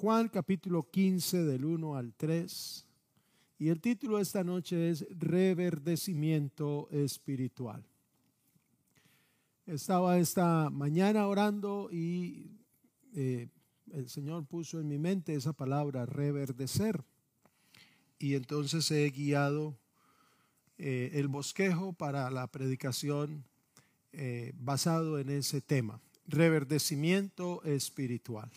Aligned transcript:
Juan 0.00 0.28
capítulo 0.28 0.88
15 0.88 1.42
del 1.42 1.64
1 1.64 1.96
al 1.96 2.14
3. 2.14 2.86
Y 3.58 3.68
el 3.68 3.80
título 3.80 4.18
de 4.18 4.22
esta 4.22 4.44
noche 4.44 4.90
es 4.90 5.04
Reverdecimiento 5.10 6.88
Espiritual. 6.92 7.84
Estaba 9.66 10.16
esta 10.18 10.70
mañana 10.70 11.26
orando 11.26 11.88
y 11.90 12.60
eh, 13.12 13.48
el 13.90 14.08
Señor 14.08 14.46
puso 14.46 14.78
en 14.78 14.86
mi 14.86 15.00
mente 15.00 15.34
esa 15.34 15.52
palabra, 15.52 16.06
reverdecer. 16.06 17.02
Y 18.20 18.36
entonces 18.36 18.88
he 18.92 19.10
guiado 19.10 19.80
eh, 20.76 21.10
el 21.14 21.26
bosquejo 21.26 21.92
para 21.92 22.30
la 22.30 22.46
predicación 22.46 23.44
eh, 24.12 24.52
basado 24.54 25.18
en 25.18 25.28
ese 25.28 25.60
tema, 25.60 26.00
reverdecimiento 26.28 27.64
espiritual. 27.64 28.48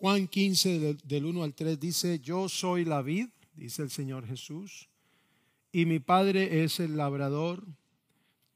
Juan 0.00 0.28
15 0.28 0.78
del, 0.78 0.96
del 1.04 1.26
1 1.26 1.42
al 1.42 1.52
3 1.52 1.78
dice, 1.78 2.20
yo 2.20 2.48
soy 2.48 2.86
la 2.86 3.02
vid, 3.02 3.28
dice 3.52 3.82
el 3.82 3.90
Señor 3.90 4.26
Jesús, 4.26 4.88
y 5.72 5.84
mi 5.84 5.98
Padre 5.98 6.64
es 6.64 6.80
el 6.80 6.96
labrador. 6.96 7.66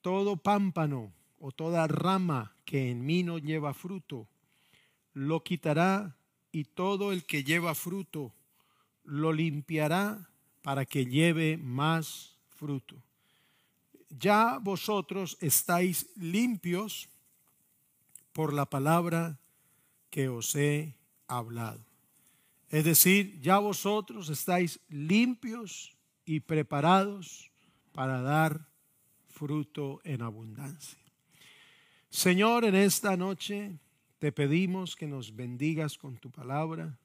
Todo 0.01 0.39
pámpano 0.39 1.13
o 1.39 1.53
toda 1.53 1.87
rama 1.87 2.57
que 2.65 2.91
en 2.91 3.05
mí 3.05 3.23
no 3.23 3.37
lleva 3.37 3.75
fruto, 3.75 4.27
lo 5.13 5.45
quitará, 5.45 6.17
y 6.51 6.65
todo 6.65 7.13
el 7.13 7.25
que 7.27 7.45
lleva 7.45 7.75
fruto, 7.75 8.33
lo 9.05 9.31
limpiará 9.31 10.31
para 10.63 10.87
que 10.87 11.05
lleve 11.05 11.59
más 11.59 12.39
fruto. 12.49 12.97
Ya 14.09 14.57
vosotros 14.63 15.37
estáis 15.43 16.09
limpios 16.17 17.11
por 18.33 18.55
la 18.55 18.65
palabra 18.65 19.39
que 20.09 20.31
os 20.31 20.55
he 20.55 20.95
hablado. 21.39 21.85
Es 22.71 22.85
decir, 22.85 23.41
ya 23.41 23.59
vosotros 23.59 24.29
estáis 24.29 24.81
limpios 24.89 25.97
y 26.25 26.41
preparados 26.41 27.51
para 27.93 28.21
dar 28.21 28.67
fruto 29.29 30.01
en 30.05 30.23
abundancia. 30.23 30.99
Señor, 32.09 32.65
en 32.65 32.75
esta 32.75 33.17
noche 33.17 33.79
te 34.19 34.33
pedimos 34.33 34.97
que 34.97 35.07
nos 35.07 35.35
bendigas 35.35 35.99
con 35.99 36.17
tu 36.17 36.31
palabra. 36.31 36.99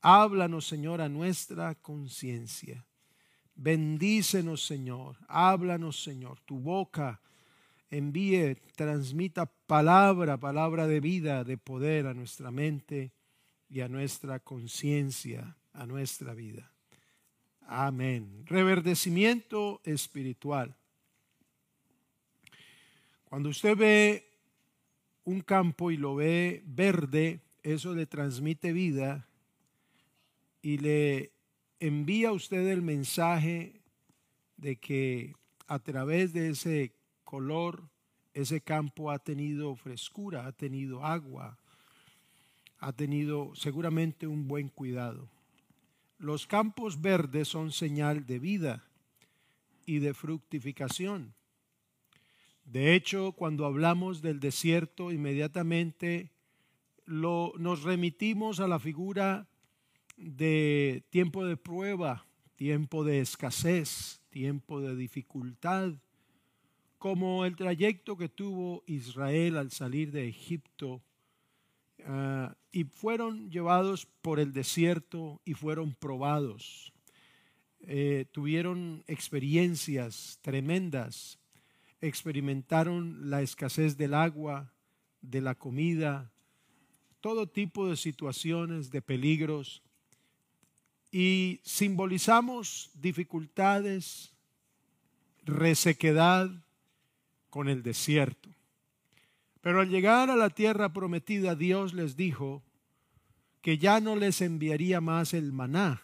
Háblanos, 0.00 0.66
Señor, 0.66 1.00
a 1.00 1.08
nuestra 1.08 1.74
conciencia. 1.74 2.86
Bendícenos, 3.54 4.64
Señor. 4.64 5.16
Háblanos, 5.28 6.02
Señor. 6.02 6.40
Tu 6.40 6.58
boca 6.58 7.20
envíe, 7.90 8.56
transmita 8.76 9.46
palabra, 9.46 10.38
palabra 10.38 10.86
de 10.86 11.00
vida, 11.00 11.44
de 11.44 11.56
poder 11.56 12.06
a 12.06 12.14
nuestra 12.14 12.50
mente 12.50 13.12
y 13.68 13.80
a 13.80 13.88
nuestra 13.88 14.40
conciencia, 14.40 15.56
a 15.72 15.86
nuestra 15.86 16.34
vida. 16.34 16.70
Amén. 17.66 18.44
Reverdecimiento 18.46 19.80
espiritual. 19.84 20.76
Cuando 23.24 23.48
usted 23.48 23.76
ve 23.76 24.28
un 25.24 25.40
campo 25.40 25.90
y 25.90 25.96
lo 25.96 26.14
ve 26.14 26.62
verde, 26.66 27.40
eso 27.62 27.94
le 27.94 28.06
transmite 28.06 28.72
vida 28.72 29.26
y 30.60 30.78
le 30.78 31.32
envía 31.80 32.28
a 32.28 32.32
usted 32.32 32.68
el 32.68 32.82
mensaje 32.82 33.80
de 34.56 34.76
que 34.76 35.34
a 35.66 35.78
través 35.78 36.32
de 36.32 36.50
ese 36.50 36.94
color, 37.24 37.88
ese 38.34 38.60
campo 38.60 39.10
ha 39.10 39.18
tenido 39.18 39.74
frescura, 39.76 40.46
ha 40.46 40.52
tenido 40.52 41.04
agua, 41.04 41.58
ha 42.84 42.92
tenido 42.92 43.54
seguramente 43.54 44.26
un 44.26 44.46
buen 44.46 44.68
cuidado. 44.68 45.30
Los 46.18 46.46
campos 46.46 47.00
verdes 47.00 47.48
son 47.48 47.72
señal 47.72 48.26
de 48.26 48.38
vida 48.38 48.84
y 49.86 50.00
de 50.00 50.12
fructificación. 50.12 51.32
De 52.66 52.94
hecho, 52.94 53.32
cuando 53.32 53.64
hablamos 53.64 54.20
del 54.20 54.38
desierto, 54.38 55.12
inmediatamente 55.12 56.30
lo, 57.06 57.54
nos 57.56 57.84
remitimos 57.84 58.60
a 58.60 58.68
la 58.68 58.78
figura 58.78 59.48
de 60.18 61.04
tiempo 61.08 61.46
de 61.46 61.56
prueba, 61.56 62.26
tiempo 62.54 63.02
de 63.02 63.20
escasez, 63.20 64.20
tiempo 64.28 64.82
de 64.82 64.94
dificultad, 64.94 65.94
como 66.98 67.46
el 67.46 67.56
trayecto 67.56 68.18
que 68.18 68.28
tuvo 68.28 68.84
Israel 68.86 69.56
al 69.56 69.70
salir 69.70 70.12
de 70.12 70.28
Egipto 70.28 71.00
ah, 72.06 72.54
y 72.72 72.84
fueron 72.84 73.50
llevados 73.50 74.06
por 74.22 74.40
el 74.40 74.52
desierto 74.52 75.40
y 75.44 75.54
fueron 75.54 75.94
probados. 75.94 76.92
Eh, 77.80 78.26
tuvieron 78.32 79.04
experiencias 79.06 80.38
tremendas, 80.40 81.38
experimentaron 82.00 83.28
la 83.28 83.42
escasez 83.42 83.96
del 83.96 84.14
agua, 84.14 84.72
de 85.20 85.40
la 85.40 85.54
comida, 85.54 86.30
todo 87.20 87.46
tipo 87.46 87.88
de 87.88 87.96
situaciones, 87.96 88.90
de 88.90 89.02
peligros 89.02 89.82
y 91.10 91.60
simbolizamos 91.62 92.90
dificultades, 92.94 94.34
resequedad 95.44 96.50
con 97.50 97.68
el 97.68 97.82
desierto. 97.82 98.53
Pero 99.64 99.80
al 99.80 99.88
llegar 99.88 100.28
a 100.28 100.36
la 100.36 100.50
tierra 100.50 100.92
prometida, 100.92 101.54
Dios 101.54 101.94
les 101.94 102.16
dijo 102.16 102.62
que 103.62 103.78
ya 103.78 103.98
no 103.98 104.14
les 104.14 104.42
enviaría 104.42 105.00
más 105.00 105.32
el 105.32 105.52
maná, 105.52 106.02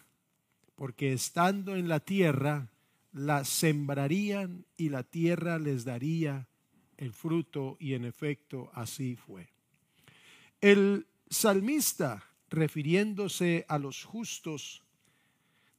porque 0.75 1.13
estando 1.13 1.75
en 1.75 1.87
la 1.87 1.99
tierra, 1.99 2.71
la 3.13 3.45
sembrarían 3.45 4.65
y 4.77 4.89
la 4.89 5.03
tierra 5.03 5.59
les 5.59 5.85
daría 5.85 6.47
el 6.97 7.13
fruto, 7.13 7.77
y 7.79 7.93
en 7.93 8.05
efecto 8.05 8.71
así 8.73 9.15
fue. 9.15 9.47
El 10.59 11.05
salmista, 11.29 12.23
refiriéndose 12.49 13.65
a 13.67 13.77
los 13.77 14.03
justos, 14.03 14.81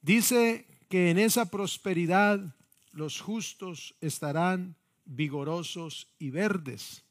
Dice 0.03 0.67
que 0.89 1.11
en 1.11 1.17
esa 1.17 1.49
prosperidad 1.49 2.53
los 2.91 3.21
justos 3.21 3.95
estarán 4.01 4.75
vigorosos 5.05 6.09
y 6.19 6.29
verdes. 6.29 7.05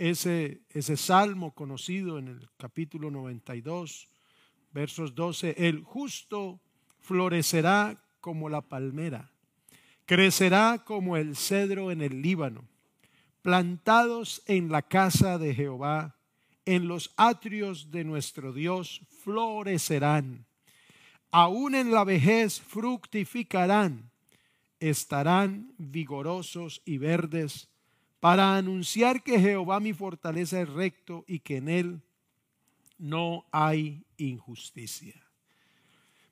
Ese, 0.00 0.62
ese 0.70 0.96
salmo 0.96 1.54
conocido 1.54 2.18
en 2.18 2.28
el 2.28 2.48
capítulo 2.56 3.10
92, 3.10 4.08
versos 4.72 5.14
12, 5.14 5.54
el 5.58 5.84
justo 5.84 6.60
florecerá 6.98 8.02
como 8.20 8.48
la 8.48 8.62
palmera, 8.62 9.30
crecerá 10.06 10.82
como 10.84 11.16
el 11.16 11.36
cedro 11.36 11.90
en 11.90 12.00
el 12.00 12.22
Líbano, 12.22 12.64
plantados 13.42 14.42
en 14.46 14.70
la 14.70 14.82
casa 14.82 15.38
de 15.38 15.54
Jehová, 15.54 16.16
en 16.64 16.88
los 16.88 17.12
atrios 17.16 17.90
de 17.90 18.04
nuestro 18.04 18.52
Dios 18.52 19.02
florecerán 19.22 20.46
aún 21.30 21.74
en 21.74 21.92
la 21.92 22.04
vejez 22.04 22.60
fructificarán, 22.60 24.10
estarán 24.78 25.72
vigorosos 25.78 26.82
y 26.84 26.98
verdes, 26.98 27.68
para 28.20 28.56
anunciar 28.56 29.22
que 29.22 29.40
Jehová 29.40 29.80
mi 29.80 29.94
fortaleza 29.94 30.60
es 30.60 30.68
recto 30.68 31.24
y 31.26 31.40
que 31.40 31.56
en 31.56 31.68
él 31.68 32.02
no 32.98 33.46
hay 33.50 34.04
injusticia. 34.18 35.14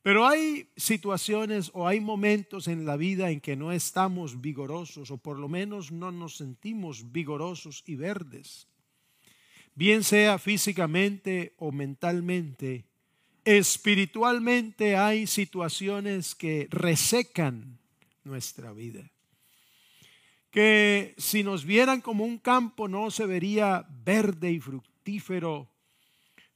Pero 0.03 0.27
hay 0.27 0.69
situaciones 0.77 1.71
o 1.75 1.89
hay 1.89 2.01
momentos 2.01 2.69
en 2.69 2.87
la 2.87 2.97
vida 2.97 3.31
en 3.31 3.41
que 3.41 3.57
no 3.57 3.73
estamos 3.73 4.41
vigorosos 4.41 5.11
o 5.11 5.17
por 5.17 5.39
lo 5.39 5.49
menos 5.49 5.91
no 5.91 6.13
nos 6.13 6.37
sentimos 6.37 7.11
vigorosos 7.11 7.83
y 7.87 7.97
verdes. 7.97 8.69
Bien 9.75 10.05
sea 10.05 10.39
físicamente 10.39 11.55
o 11.59 11.73
mentalmente, 11.73 12.85
espiritualmente 13.45 14.97
hay 14.97 15.27
situaciones 15.27 16.35
que 16.35 16.69
resecan 16.71 17.79
nuestra 18.25 18.73
vida. 18.73 19.11
Que 20.51 21.15
si 21.19 21.43
nos 21.43 21.65
vieran 21.65 22.01
como 22.01 22.25
un 22.25 22.39
campo 22.39 22.89
no 22.89 23.11
se 23.11 23.27
vería 23.27 23.87
verde 24.05 24.51
y 24.51 24.61
fructífero, 24.61 25.69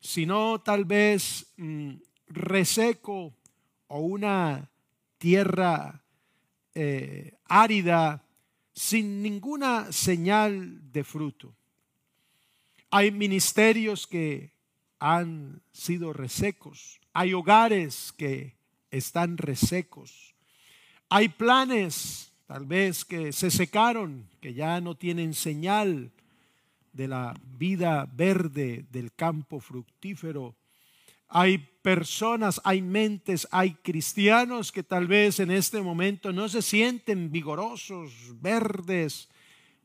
sino 0.01 0.61
tal 0.61 0.85
vez 0.85 1.53
mm, 1.57 1.95
reseco 2.29 3.35
o 3.87 4.01
una 4.01 4.71
tierra 5.19 6.03
eh, 6.75 7.39
árida 7.45 8.25
sin 8.75 9.23
ninguna 9.23 9.93
señal 9.93 10.81
de 10.91 11.05
fruto. 11.05 11.55
Hay 12.91 13.11
ministerios 13.11 14.07
que 14.07 14.53
han 14.99 15.63
sido 15.73 16.13
resecos. 16.13 17.01
Hay 17.13 17.35
hogares 17.35 18.13
que 18.17 18.57
están 18.91 19.39
resecos. 19.39 20.35
Hay 21.09 21.29
planes 21.29 22.32
tal 22.53 22.67
vez 22.67 23.07
que 23.07 23.33
se 23.33 23.51
secaron, 23.51 24.29
que 24.39 24.53
ya 24.53 24.79
no 24.83 24.95
tienen 24.95 25.33
señal 25.33 26.13
de 26.93 27.09
la 27.09 27.35
vida 27.57 28.07
verde 28.15 28.85
del 28.93 29.11
campo 29.15 29.59
fructífero. 29.59 30.55
Hay 31.29 31.57
personas, 31.57 32.61
hay 32.63 32.83
mentes, 32.83 33.49
hay 33.53 33.73
cristianos 33.73 34.71
que 34.71 34.83
tal 34.83 35.07
vez 35.07 35.41
en 35.41 35.51
este 35.51 35.81
momento 35.81 36.31
no 36.31 36.47
se 36.51 36.61
sienten 36.61 37.33
vigorosos, 37.33 38.13
verdes, 38.43 39.31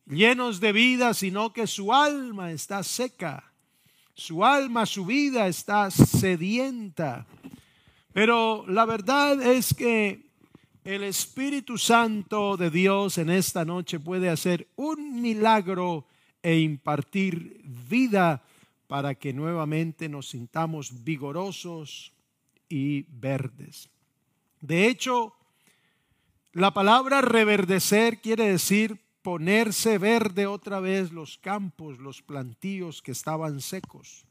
llenos 0.06 0.60
de 0.60 0.74
vida, 0.74 1.14
sino 1.14 1.54
que 1.54 1.68
su 1.68 1.94
alma 1.94 2.52
está 2.52 2.84
seca, 2.84 3.50
su 4.14 4.44
alma, 4.44 4.86
su 4.86 5.06
vida 5.06 5.48
está 5.48 5.90
sedienta. 5.90 7.26
Pero 8.12 8.66
la 8.68 8.84
verdad 8.84 9.42
es 9.42 9.74
que 9.74 10.27
el 10.88 11.04
Espíritu 11.04 11.78
Santo 11.78 12.56
de 12.56 12.70
Dios 12.70 13.18
en 13.18 13.30
esta 13.30 13.66
noche 13.66 14.00
puede 14.00 14.30
hacer 14.30 14.70
un 14.78 15.22
milagro 15.22 16.08
e 16.42 16.60
impartir 16.60 17.60
vida 17.66 18.42
para 18.88 19.14
que 19.16 19.34
nuevamente 19.34 20.08
nos 20.08 20.30
sintamos 20.30 21.04
vigorosos 21.04 22.14
y 22.70 23.02
verdes. 23.10 23.90
De 24.62 24.88
hecho, 24.88 25.34
la 26.54 26.74
palabra 26.74 27.20
reverdecer 27.20 28.22
quiere 28.22 28.48
decir 28.48 28.98
ponerse 29.22 29.98
verde 29.98 30.48
otra 30.48 30.80
vez 30.80 31.12
los 31.12 31.38
campos, 31.38 32.00
los 32.00 32.22
plantíos 32.22 33.02
que 33.02 33.12
estaban 33.12 33.60
secos. 33.60 34.24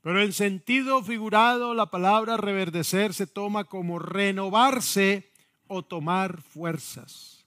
Pero 0.00 0.22
en 0.22 0.32
sentido 0.32 1.02
figurado, 1.02 1.74
la 1.74 1.90
palabra 1.90 2.36
reverdecer 2.36 3.14
se 3.14 3.26
toma 3.26 3.64
como 3.64 3.98
renovarse 3.98 5.31
o 5.72 5.82
tomar 5.82 6.40
fuerzas. 6.42 7.46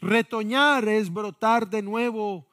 Retoñar 0.00 0.88
es 0.88 1.12
brotar 1.12 1.68
de 1.68 1.82
nuevo 1.82 2.46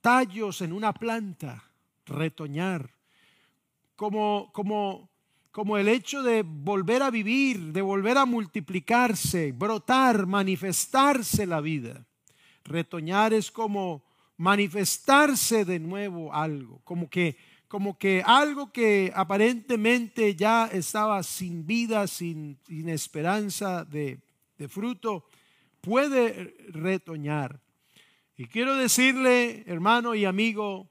tallos 0.00 0.60
en 0.60 0.72
una 0.72 0.92
planta 0.92 1.64
retoñar, 2.08 2.90
como, 3.96 4.50
como, 4.52 5.10
como 5.50 5.76
el 5.76 5.88
hecho 5.88 6.22
de 6.22 6.42
volver 6.42 7.02
a 7.02 7.10
vivir, 7.10 7.72
de 7.72 7.82
volver 7.82 8.18
a 8.18 8.26
multiplicarse, 8.26 9.52
brotar, 9.52 10.26
manifestarse 10.26 11.46
la 11.46 11.60
vida. 11.60 12.06
Retoñar 12.64 13.32
es 13.32 13.50
como 13.50 14.02
manifestarse 14.36 15.64
de 15.64 15.78
nuevo 15.78 16.32
algo, 16.32 16.80
como 16.84 17.08
que, 17.10 17.36
como 17.66 17.98
que 17.98 18.22
algo 18.24 18.72
que 18.72 19.12
aparentemente 19.14 20.34
ya 20.34 20.66
estaba 20.66 21.22
sin 21.22 21.66
vida, 21.66 22.06
sin, 22.06 22.58
sin 22.66 22.88
esperanza 22.88 23.84
de, 23.84 24.20
de 24.58 24.68
fruto, 24.68 25.24
puede 25.80 26.56
retoñar. 26.68 27.60
Y 28.36 28.46
quiero 28.46 28.76
decirle, 28.76 29.64
hermano 29.66 30.14
y 30.14 30.24
amigo, 30.24 30.90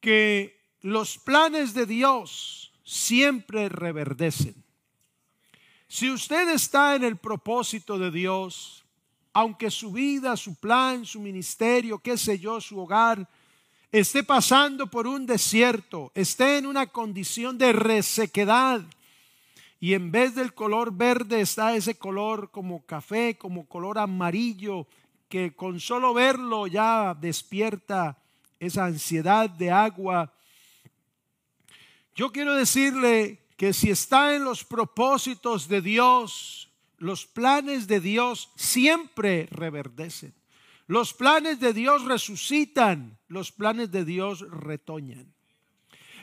que 0.00 0.60
los 0.80 1.18
planes 1.18 1.74
de 1.74 1.86
Dios 1.86 2.72
siempre 2.84 3.68
reverdecen. 3.68 4.62
Si 5.88 6.10
usted 6.10 6.48
está 6.48 6.94
en 6.96 7.04
el 7.04 7.16
propósito 7.16 7.98
de 7.98 8.10
Dios, 8.10 8.84
aunque 9.32 9.70
su 9.70 9.92
vida, 9.92 10.36
su 10.36 10.54
plan, 10.54 11.04
su 11.04 11.20
ministerio, 11.20 11.98
qué 11.98 12.16
sé 12.16 12.38
yo, 12.38 12.60
su 12.60 12.78
hogar, 12.78 13.28
esté 13.90 14.22
pasando 14.22 14.86
por 14.90 15.06
un 15.06 15.26
desierto, 15.26 16.10
esté 16.14 16.58
en 16.58 16.66
una 16.66 16.86
condición 16.86 17.58
de 17.58 17.72
resequedad, 17.72 18.82
y 19.82 19.94
en 19.94 20.12
vez 20.12 20.36
del 20.36 20.54
color 20.54 20.96
verde 20.96 21.40
está 21.40 21.74
ese 21.74 21.98
color 21.98 22.52
como 22.52 22.86
café, 22.86 23.36
como 23.36 23.66
color 23.66 23.98
amarillo, 23.98 24.86
que 25.28 25.56
con 25.56 25.80
solo 25.80 26.14
verlo 26.14 26.68
ya 26.68 27.16
despierta 27.20 28.16
esa 28.60 28.84
ansiedad 28.84 29.50
de 29.50 29.72
agua. 29.72 30.32
Yo 32.14 32.30
quiero 32.30 32.54
decirle 32.54 33.48
que 33.56 33.72
si 33.72 33.90
está 33.90 34.36
en 34.36 34.44
los 34.44 34.62
propósitos 34.64 35.66
de 35.66 35.80
Dios, 35.80 36.70
los 36.98 37.26
planes 37.26 37.88
de 37.88 37.98
Dios 37.98 38.52
siempre 38.54 39.48
reverdecen. 39.50 40.32
Los 40.86 41.12
planes 41.12 41.58
de 41.58 41.72
Dios 41.72 42.04
resucitan, 42.04 43.18
los 43.26 43.50
planes 43.50 43.90
de 43.90 44.04
Dios 44.04 44.48
retoñan. 44.48 45.34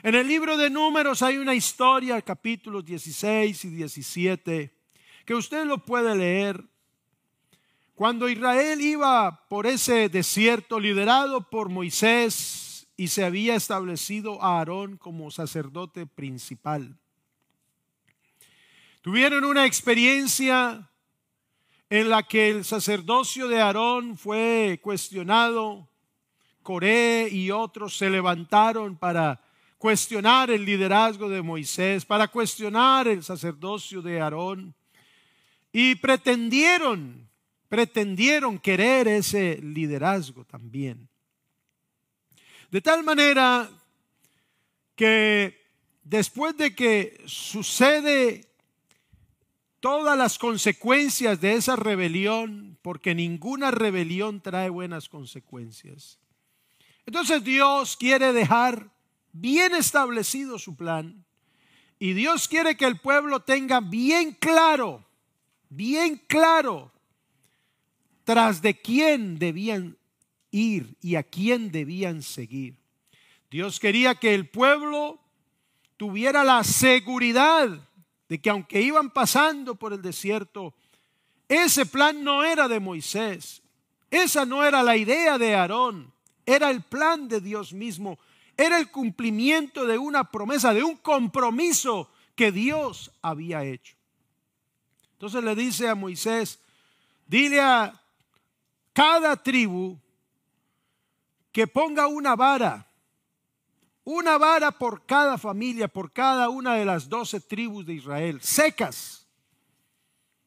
En 0.02 0.14
el 0.14 0.26
libro 0.26 0.56
de 0.56 0.70
números 0.70 1.20
hay 1.20 1.36
una 1.36 1.54
historia, 1.54 2.22
capítulos 2.22 2.86
16 2.86 3.66
y 3.66 3.68
17, 3.68 4.74
que 5.26 5.34
usted 5.34 5.66
lo 5.66 5.84
puede 5.84 6.16
leer 6.16 6.64
cuando 7.94 8.26
Israel 8.30 8.80
iba 8.80 9.46
por 9.46 9.66
ese 9.66 10.08
desierto 10.08 10.80
liderado 10.80 11.50
por 11.50 11.68
Moisés 11.68 12.88
y 12.96 13.08
se 13.08 13.26
había 13.26 13.54
establecido 13.56 14.42
a 14.42 14.60
Aarón 14.60 14.96
como 14.96 15.30
sacerdote 15.30 16.06
principal, 16.06 16.96
tuvieron 19.02 19.44
una 19.44 19.66
experiencia 19.66 20.90
en 21.90 22.08
la 22.08 22.22
que 22.22 22.48
el 22.48 22.64
sacerdocio 22.64 23.48
de 23.48 23.60
Aarón 23.60 24.16
fue 24.16 24.80
cuestionado. 24.82 25.86
Coré 26.62 27.28
y 27.30 27.50
otros 27.50 27.98
se 27.98 28.08
levantaron 28.08 28.96
para 28.96 29.42
cuestionar 29.80 30.50
el 30.50 30.66
liderazgo 30.66 31.30
de 31.30 31.40
Moisés, 31.40 32.04
para 32.04 32.28
cuestionar 32.28 33.08
el 33.08 33.24
sacerdocio 33.24 34.02
de 34.02 34.20
Aarón 34.20 34.74
y 35.72 35.94
pretendieron 35.94 37.30
pretendieron 37.70 38.58
querer 38.58 39.08
ese 39.08 39.56
liderazgo 39.62 40.44
también. 40.44 41.08
De 42.70 42.82
tal 42.82 43.04
manera 43.04 43.70
que 44.96 45.56
después 46.02 46.54
de 46.58 46.74
que 46.74 47.22
sucede 47.24 48.44
todas 49.78 50.18
las 50.18 50.36
consecuencias 50.36 51.40
de 51.40 51.54
esa 51.54 51.76
rebelión, 51.76 52.76
porque 52.82 53.14
ninguna 53.14 53.70
rebelión 53.70 54.42
trae 54.42 54.68
buenas 54.68 55.08
consecuencias. 55.08 56.18
Entonces 57.06 57.42
Dios 57.42 57.96
quiere 57.96 58.34
dejar 58.34 58.90
bien 59.32 59.74
establecido 59.74 60.58
su 60.58 60.76
plan 60.76 61.24
y 61.98 62.14
Dios 62.14 62.48
quiere 62.48 62.76
que 62.76 62.86
el 62.86 62.98
pueblo 62.98 63.40
tenga 63.40 63.80
bien 63.80 64.32
claro, 64.32 65.04
bien 65.68 66.20
claro 66.26 66.92
tras 68.24 68.62
de 68.62 68.80
quién 68.80 69.38
debían 69.38 69.98
ir 70.50 70.96
y 71.00 71.16
a 71.16 71.22
quién 71.22 71.70
debían 71.70 72.22
seguir. 72.22 72.76
Dios 73.50 73.80
quería 73.80 74.14
que 74.14 74.34
el 74.34 74.48
pueblo 74.48 75.20
tuviera 75.96 76.44
la 76.44 76.62
seguridad 76.62 77.68
de 78.28 78.40
que 78.40 78.50
aunque 78.50 78.80
iban 78.80 79.10
pasando 79.10 79.74
por 79.74 79.92
el 79.92 80.00
desierto, 80.00 80.74
ese 81.48 81.84
plan 81.84 82.22
no 82.22 82.44
era 82.44 82.68
de 82.68 82.78
Moisés, 82.78 83.62
esa 84.10 84.46
no 84.46 84.64
era 84.64 84.82
la 84.84 84.96
idea 84.96 85.36
de 85.36 85.56
Aarón, 85.56 86.12
era 86.46 86.70
el 86.70 86.82
plan 86.82 87.28
de 87.28 87.40
Dios 87.40 87.72
mismo, 87.72 88.18
era 88.60 88.78
el 88.78 88.90
cumplimiento 88.90 89.86
de 89.86 89.96
una 89.96 90.30
promesa, 90.30 90.74
de 90.74 90.84
un 90.84 90.96
compromiso 90.96 92.10
que 92.34 92.52
Dios 92.52 93.10
había 93.22 93.64
hecho. 93.64 93.96
Entonces 95.12 95.42
le 95.42 95.54
dice 95.54 95.88
a 95.88 95.94
Moisés, 95.94 96.60
dile 97.26 97.58
a 97.58 97.98
cada 98.92 99.42
tribu 99.42 99.98
que 101.50 101.66
ponga 101.66 102.06
una 102.06 102.36
vara, 102.36 102.86
una 104.04 104.36
vara 104.36 104.70
por 104.70 105.06
cada 105.06 105.38
familia, 105.38 105.88
por 105.88 106.12
cada 106.12 106.50
una 106.50 106.74
de 106.74 106.84
las 106.84 107.08
doce 107.08 107.40
tribus 107.40 107.86
de 107.86 107.94
Israel, 107.94 108.42
secas, 108.42 109.26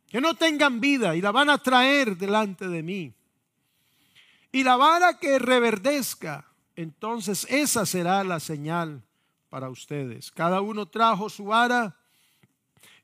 que 0.08 0.22
no 0.22 0.36
tengan 0.36 0.80
vida 0.80 1.16
y 1.16 1.22
la 1.22 1.32
van 1.32 1.50
a 1.50 1.58
traer 1.58 2.16
delante 2.16 2.68
de 2.68 2.84
mí. 2.84 3.12
Y 4.52 4.64
la 4.64 4.76
vara 4.76 5.18
que 5.18 5.40
reverdezca, 5.40 6.53
entonces 6.76 7.46
esa 7.50 7.86
será 7.86 8.24
la 8.24 8.40
señal 8.40 9.04
para 9.50 9.70
ustedes. 9.70 10.32
Cada 10.32 10.62
uno 10.62 10.88
trajo 10.88 11.30
su 11.30 11.46
vara 11.46 11.96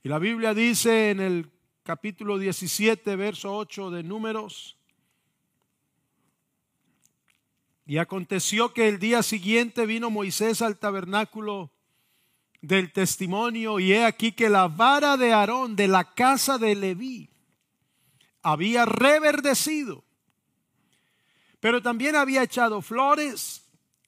y 0.03 0.09
la 0.09 0.19
Biblia 0.19 0.53
dice 0.53 1.11
en 1.11 1.19
el 1.19 1.51
capítulo 1.83 2.38
17, 2.38 3.15
verso 3.15 3.55
8 3.55 3.91
de 3.91 4.03
números, 4.03 4.79
Y 7.89 7.97
aconteció 7.97 8.71
que 8.71 8.88
el 8.88 8.99
día 8.99 9.23
siguiente 9.23 9.88
vino 9.88 10.11
Moisés 10.11 10.61
al 10.61 10.77
tabernáculo 10.77 11.71
del 12.61 12.91
testimonio 12.91 13.79
y 13.79 13.93
he 13.93 14.05
aquí 14.05 14.31
que 14.31 14.47
la 14.47 14.67
vara 14.67 15.17
de 15.17 15.33
Aarón 15.33 15.75
de 15.75 15.88
la 15.88 16.13
casa 16.13 16.59
de 16.59 16.75
Leví 16.75 17.31
había 18.43 18.85
reverdecido, 18.85 20.03
pero 21.59 21.81
también 21.81 22.15
había 22.15 22.43
echado 22.43 22.81
flores 22.81 23.65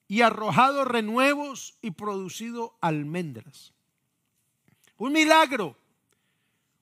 y 0.07 0.21
arrojado 0.21 0.85
renuevos 0.85 1.77
y 1.81 1.91
producido 1.91 2.77
almendras. 2.81 3.73
Un 4.97 5.13
milagro, 5.13 5.77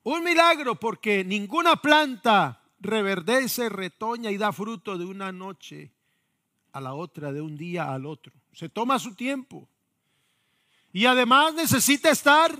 un 0.02 0.22
milagro 0.22 0.74
porque 0.74 1.24
ninguna 1.24 1.76
planta 1.76 2.62
reverdece, 2.80 3.68
retoña 3.68 4.30
y 4.30 4.36
da 4.36 4.52
fruto 4.52 4.98
de 4.98 5.04
una 5.04 5.32
noche 5.32 5.92
a 6.72 6.80
la 6.80 6.94
otra, 6.94 7.32
de 7.32 7.40
un 7.40 7.56
día 7.56 7.92
al 7.92 8.06
otro. 8.06 8.32
Se 8.52 8.68
toma 8.68 8.98
su 8.98 9.14
tiempo. 9.14 9.68
Y 10.92 11.06
además 11.06 11.54
necesita 11.54 12.10
estar 12.10 12.52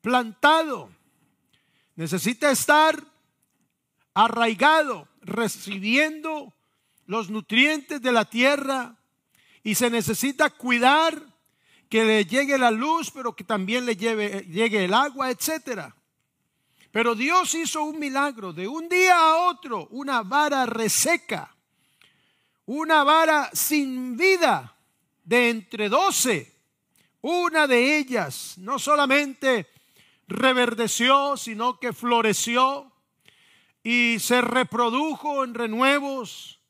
plantado. 0.00 0.90
Necesita 1.96 2.50
estar 2.50 3.02
arraigado, 4.12 5.08
recibiendo 5.22 6.52
los 7.06 7.30
nutrientes 7.30 8.00
de 8.00 8.12
la 8.12 8.24
tierra 8.24 8.96
y 9.62 9.74
se 9.74 9.90
necesita 9.90 10.50
cuidar 10.50 11.20
que 11.88 12.04
le 12.04 12.24
llegue 12.24 12.58
la 12.58 12.70
luz, 12.70 13.10
pero 13.10 13.34
que 13.34 13.44
también 13.44 13.86
le 13.86 13.96
llegue 13.96 14.84
el 14.84 14.94
agua, 14.94 15.30
etcétera. 15.30 15.94
Pero 16.90 17.14
Dios 17.14 17.54
hizo 17.54 17.82
un 17.82 17.98
milagro 17.98 18.52
de 18.52 18.68
un 18.68 18.88
día 18.88 19.18
a 19.18 19.48
otro, 19.48 19.88
una 19.90 20.22
vara 20.22 20.66
reseca, 20.66 21.54
una 22.66 23.04
vara 23.04 23.50
sin 23.52 24.16
vida 24.16 24.76
de 25.24 25.50
entre 25.50 25.88
doce. 25.88 26.54
Una 27.20 27.66
de 27.66 27.96
ellas 27.96 28.58
no 28.58 28.78
solamente 28.78 29.66
reverdeció, 30.28 31.36
sino 31.36 31.78
que 31.78 31.92
floreció 31.92 32.92
y 33.82 34.18
se 34.18 34.40
reprodujo 34.40 35.42
en 35.42 35.54
renuevos 35.54 36.60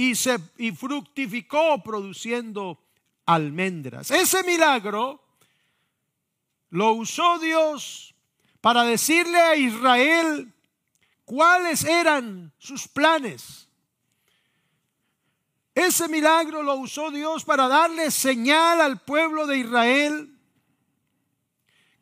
y, 0.00 0.14
se, 0.14 0.38
y 0.56 0.72
fructificó 0.72 1.82
produciendo 1.82 2.82
almendras. 3.26 4.10
Ese 4.10 4.42
milagro 4.44 5.22
lo 6.70 6.92
usó 6.92 7.38
Dios 7.38 8.14
para 8.62 8.84
decirle 8.84 9.38
a 9.38 9.56
Israel 9.56 10.54
cuáles 11.26 11.84
eran 11.84 12.50
sus 12.56 12.88
planes. 12.88 13.68
Ese 15.74 16.08
milagro 16.08 16.62
lo 16.62 16.76
usó 16.76 17.10
Dios 17.10 17.44
para 17.44 17.68
darle 17.68 18.10
señal 18.10 18.80
al 18.80 19.02
pueblo 19.02 19.46
de 19.46 19.58
Israel 19.58 20.34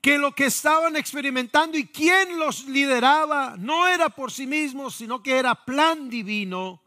que 0.00 0.18
lo 0.18 0.36
que 0.36 0.46
estaban 0.46 0.94
experimentando 0.94 1.76
y 1.76 1.88
quién 1.88 2.38
los 2.38 2.64
lideraba 2.66 3.56
no 3.58 3.88
era 3.88 4.08
por 4.08 4.30
sí 4.30 4.46
mismos, 4.46 4.94
sino 4.94 5.20
que 5.20 5.36
era 5.36 5.56
plan 5.64 6.08
divino. 6.08 6.80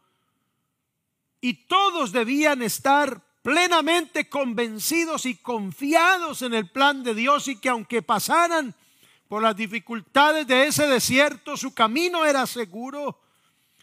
Y 1.42 1.66
todos 1.66 2.12
debían 2.12 2.62
estar 2.62 3.20
plenamente 3.42 4.28
convencidos 4.28 5.26
y 5.26 5.34
confiados 5.34 6.40
en 6.42 6.54
el 6.54 6.70
plan 6.70 7.02
de 7.02 7.14
Dios 7.14 7.48
y 7.48 7.56
que 7.56 7.68
aunque 7.68 8.00
pasaran 8.00 8.74
por 9.28 9.42
las 9.42 9.56
dificultades 9.56 10.46
de 10.46 10.68
ese 10.68 10.86
desierto, 10.86 11.56
su 11.56 11.74
camino 11.74 12.24
era 12.24 12.46
seguro, 12.46 13.20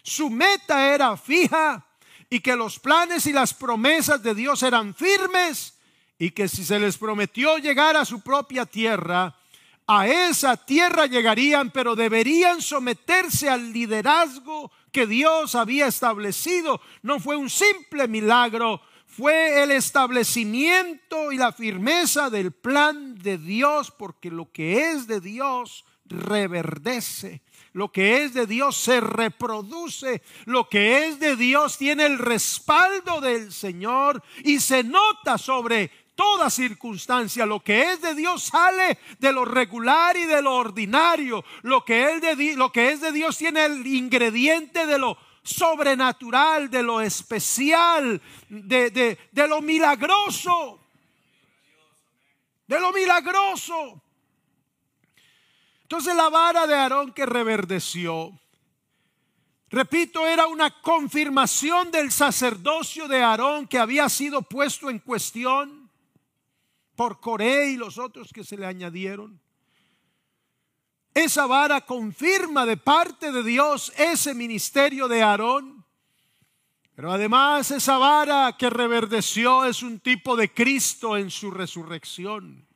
su 0.01 0.29
meta 0.29 0.93
era 0.93 1.17
fija 1.17 1.85
y 2.29 2.39
que 2.39 2.55
los 2.55 2.79
planes 2.79 3.25
y 3.25 3.33
las 3.33 3.53
promesas 3.53 4.23
de 4.23 4.33
Dios 4.33 4.63
eran 4.63 4.95
firmes 4.95 5.77
y 6.17 6.31
que 6.31 6.47
si 6.47 6.63
se 6.63 6.79
les 6.79 6.97
prometió 6.97 7.57
llegar 7.57 7.97
a 7.97 8.05
su 8.05 8.21
propia 8.21 8.65
tierra, 8.65 9.35
a 9.87 10.07
esa 10.07 10.55
tierra 10.55 11.07
llegarían, 11.07 11.71
pero 11.71 11.95
deberían 11.95 12.61
someterse 12.61 13.49
al 13.49 13.73
liderazgo 13.73 14.71
que 14.91 15.08
Dios 15.08 15.55
había 15.55 15.88
establecido. 15.88 16.81
No 17.01 17.19
fue 17.19 17.36
un 17.36 17.50
simple 17.50 18.08
milagro, 18.08 18.81
fue 19.05 19.63
el 19.63 19.72
establecimiento 19.72 21.31
y 21.31 21.38
la 21.38 21.51
firmeza 21.51 22.29
del 22.29 22.51
plan 22.51 23.15
de 23.15 23.38
Dios, 23.38 23.91
porque 23.91 24.29
lo 24.31 24.51
que 24.51 24.91
es 24.91 25.08
de 25.08 25.19
Dios 25.19 25.86
reverdece. 26.05 27.41
Lo 27.74 27.91
que 27.91 28.24
es 28.24 28.34
de 28.34 28.48
Dios 28.48 28.75
se 28.77 29.00
reproduce. 29.00 30.22
Lo 30.46 30.69
que 30.69 31.08
es 31.08 31.19
de 31.19 31.36
Dios 31.36 31.77
tiene 31.77 32.05
el 32.05 32.17
respaldo 32.17 33.22
del 33.22 33.51
Señor 33.51 34.24
y 34.43 34.60
se 34.60 34.84
nota 34.84 35.38
sobre 35.38 35.91
toda 36.19 36.49
circunstancia. 36.49 37.45
Lo 37.45 37.61
que 37.61 37.93
es 37.93 38.01
de 38.01 38.13
Dios 38.13 38.43
sale 38.43 38.99
de 39.19 39.31
lo 39.31 39.45
regular 39.45 40.17
y 40.17 40.25
de 40.25 40.41
lo 40.41 40.53
ordinario. 40.55 41.45
Lo 41.61 41.85
que 41.85 42.11
es 42.11 42.99
de, 43.01 43.11
Dios 43.13 43.38
tiene 43.38 43.63
el 43.63 43.88
ingrediente 43.88 44.85
de 44.85 44.97
lo 44.99 45.17
sobrenatural, 45.43 46.69
de 46.69 46.83
lo 46.83 46.99
especial, 46.99 48.21
de, 48.49 49.17
de 49.31 49.47
lo 49.47 49.61
milagroso. 49.61 50.81
De 52.67 52.77
lo 52.81 52.91
milagroso. 52.91 54.01
Entonces 55.83 56.13
la 56.17 56.27
vara 56.27 56.67
de 56.67 56.75
Aarón 56.75 57.13
que 57.13 57.25
reverdeció, 57.25 58.38
repito, 59.69 60.27
era 60.27 60.47
una 60.47 60.81
confirmación 60.81 61.91
del 61.91 62.11
sacerdocio 62.11 63.07
de 63.07 63.23
Aarón 63.23 63.67
que 63.67 63.79
había 63.79 64.09
sido 64.09 64.41
puesto 64.41 64.89
en 64.89 64.99
cuestión 64.99 65.78
por 67.00 67.22
Coré 67.22 67.72
y 67.72 67.77
los 67.77 67.98
otros 67.98 68.34
que 68.34 68.44
se 68.44 68.58
le 68.58 68.65
añadieron. 68.65 69.39
Esa 71.13 71.48
vara 71.48 71.86
confirma 71.86 72.65
de 72.65 72.75
parte 72.75 73.32
de 73.32 73.41
Dios 73.41 73.94
ese 73.98 74.34
ministerio 74.34 75.08
de 75.08 75.24
Aarón. 75.24 75.86
Pero 76.96 77.13
además 77.13 77.72
esa 77.72 77.98
vara 77.98 78.53
que 78.58 78.70
reverdeció 78.70 79.63
es 79.63 79.82
un 79.82 80.01
tipo 80.01 80.36
de 80.36 80.53
Cristo 80.53 81.15
en 81.15 81.32
su 81.32 81.51
resurrección. 81.51 82.68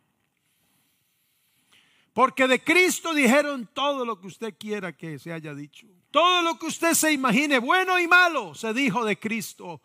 Porque 2.13 2.47
de 2.47 2.63
Cristo 2.63 3.13
dijeron 3.13 3.69
todo 3.73 4.05
lo 4.05 4.21
que 4.21 4.27
usted 4.27 4.55
quiera 4.57 4.95
que 4.95 5.19
se 5.19 5.33
haya 5.33 5.53
dicho. 5.53 5.85
Todo 6.11 6.43
lo 6.43 6.57
que 6.57 6.67
usted 6.67 6.93
se 6.93 7.11
imagine, 7.11 7.59
bueno 7.59 7.99
y 7.99 8.07
malo, 8.07 8.55
se 8.55 8.73
dijo 8.73 9.03
de 9.03 9.19
Cristo. 9.19 9.81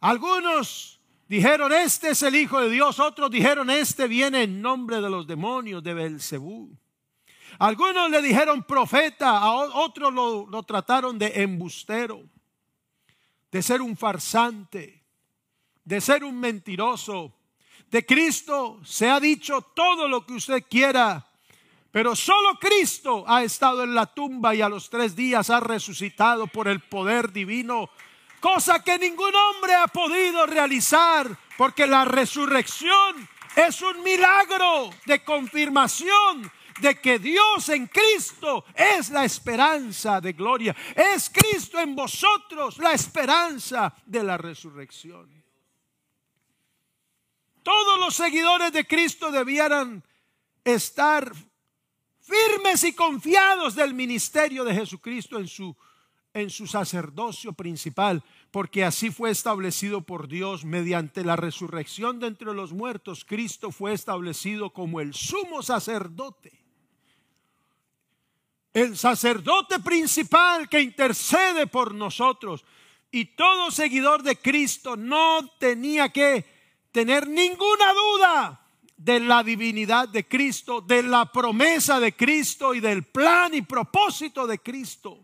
Algunos 0.00 1.03
Dijeron, 1.26 1.72
este 1.72 2.10
es 2.10 2.22
el 2.22 2.34
Hijo 2.36 2.60
de 2.60 2.70
Dios. 2.70 3.00
Otros 3.00 3.30
dijeron, 3.30 3.70
este 3.70 4.06
viene 4.08 4.42
en 4.42 4.60
nombre 4.60 5.00
de 5.00 5.08
los 5.08 5.26
demonios 5.26 5.82
de 5.82 5.94
Belcebú. 5.94 6.76
Algunos 7.58 8.10
le 8.10 8.20
dijeron 8.20 8.64
profeta, 8.64 9.38
a 9.38 9.52
otros 9.52 10.12
lo, 10.12 10.46
lo 10.46 10.62
trataron 10.64 11.18
de 11.18 11.42
embustero, 11.42 12.22
de 13.50 13.62
ser 13.62 13.80
un 13.80 13.96
farsante, 13.96 15.04
de 15.84 16.00
ser 16.00 16.24
un 16.24 16.38
mentiroso. 16.38 17.32
De 17.90 18.04
Cristo 18.04 18.80
se 18.84 19.08
ha 19.08 19.20
dicho 19.20 19.62
todo 19.74 20.08
lo 20.08 20.26
que 20.26 20.34
usted 20.34 20.64
quiera, 20.68 21.26
pero 21.92 22.16
solo 22.16 22.58
Cristo 22.58 23.24
ha 23.26 23.44
estado 23.44 23.84
en 23.84 23.94
la 23.94 24.06
tumba 24.06 24.54
y 24.54 24.60
a 24.60 24.68
los 24.68 24.90
tres 24.90 25.14
días 25.14 25.48
ha 25.48 25.60
resucitado 25.60 26.48
por 26.48 26.66
el 26.66 26.80
poder 26.80 27.32
divino 27.32 27.88
cosa 28.44 28.84
que 28.84 28.98
ningún 28.98 29.34
hombre 29.34 29.74
ha 29.74 29.86
podido 29.86 30.44
realizar, 30.44 31.34
porque 31.56 31.86
la 31.86 32.04
resurrección 32.04 33.26
es 33.56 33.80
un 33.80 34.02
milagro 34.02 34.90
de 35.06 35.24
confirmación 35.24 36.52
de 36.78 37.00
que 37.00 37.18
Dios 37.18 37.70
en 37.70 37.86
Cristo 37.86 38.66
es 38.74 39.08
la 39.08 39.24
esperanza 39.24 40.20
de 40.20 40.34
gloria. 40.34 40.76
Es 40.94 41.30
Cristo 41.30 41.80
en 41.80 41.96
vosotros 41.96 42.76
la 42.76 42.92
esperanza 42.92 43.94
de 44.04 44.22
la 44.22 44.36
resurrección. 44.36 45.42
Todos 47.62 47.98
los 47.98 48.14
seguidores 48.14 48.74
de 48.74 48.86
Cristo 48.86 49.30
debieran 49.30 50.04
estar 50.62 51.32
firmes 52.20 52.84
y 52.84 52.92
confiados 52.92 53.74
del 53.74 53.94
ministerio 53.94 54.64
de 54.64 54.74
Jesucristo 54.74 55.38
en 55.38 55.48
su 55.48 55.74
en 56.34 56.50
su 56.50 56.66
sacerdocio 56.66 57.52
principal, 57.52 58.22
porque 58.54 58.84
así 58.84 59.10
fue 59.10 59.32
establecido 59.32 60.02
por 60.02 60.28
Dios 60.28 60.64
mediante 60.64 61.24
la 61.24 61.34
resurrección 61.34 62.20
de 62.20 62.28
entre 62.28 62.54
los 62.54 62.72
muertos. 62.72 63.24
Cristo 63.24 63.72
fue 63.72 63.92
establecido 63.92 64.70
como 64.70 65.00
el 65.00 65.12
sumo 65.12 65.60
sacerdote. 65.60 66.52
El 68.72 68.96
sacerdote 68.96 69.80
principal 69.80 70.68
que 70.68 70.80
intercede 70.80 71.66
por 71.66 71.96
nosotros. 71.96 72.64
Y 73.10 73.24
todo 73.24 73.72
seguidor 73.72 74.22
de 74.22 74.36
Cristo 74.36 74.96
no 74.96 75.50
tenía 75.58 76.10
que 76.10 76.44
tener 76.92 77.26
ninguna 77.26 77.92
duda 77.92 78.68
de 78.96 79.18
la 79.18 79.42
divinidad 79.42 80.08
de 80.08 80.28
Cristo, 80.28 80.80
de 80.80 81.02
la 81.02 81.32
promesa 81.32 81.98
de 81.98 82.14
Cristo 82.14 82.72
y 82.72 82.78
del 82.78 83.02
plan 83.02 83.52
y 83.52 83.62
propósito 83.62 84.46
de 84.46 84.60
Cristo. 84.60 85.18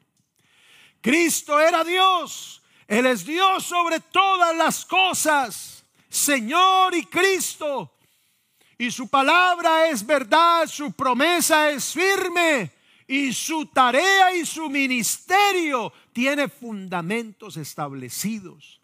Cristo 1.00 1.60
era 1.60 1.84
Dios. 1.84 2.59
Él 2.90 3.06
es 3.06 3.24
Dios 3.24 3.64
sobre 3.64 4.00
todas 4.00 4.56
las 4.56 4.84
cosas. 4.84 5.84
Señor 6.08 6.92
y 6.92 7.04
Cristo. 7.04 7.94
Y 8.76 8.90
su 8.90 9.06
palabra 9.06 9.86
es 9.86 10.04
verdad, 10.04 10.66
su 10.66 10.90
promesa 10.90 11.70
es 11.70 11.92
firme. 11.92 12.72
Y 13.06 13.32
su 13.32 13.66
tarea 13.66 14.34
y 14.34 14.44
su 14.44 14.68
ministerio 14.68 15.92
tiene 16.12 16.48
fundamentos 16.48 17.56
establecidos. 17.56 18.80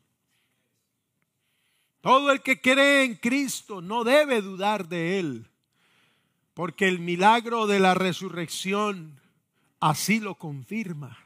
Todo 2.01 2.31
el 2.31 2.43
que 2.43 2.61
cree 2.61 3.03
en 3.03 3.17
Cristo 3.17 3.81
no 3.81 4.05
debe 4.05 4.41
dudar 4.41 4.87
de 4.87 5.19
Él, 5.19 5.51
porque 6.55 6.87
el 6.87 7.01
milagro 7.01 7.67
de 7.67 7.81
la 7.81 7.95
resurrección 7.95 9.21
así 9.81 10.21
lo 10.21 10.37
confirma 10.37 11.19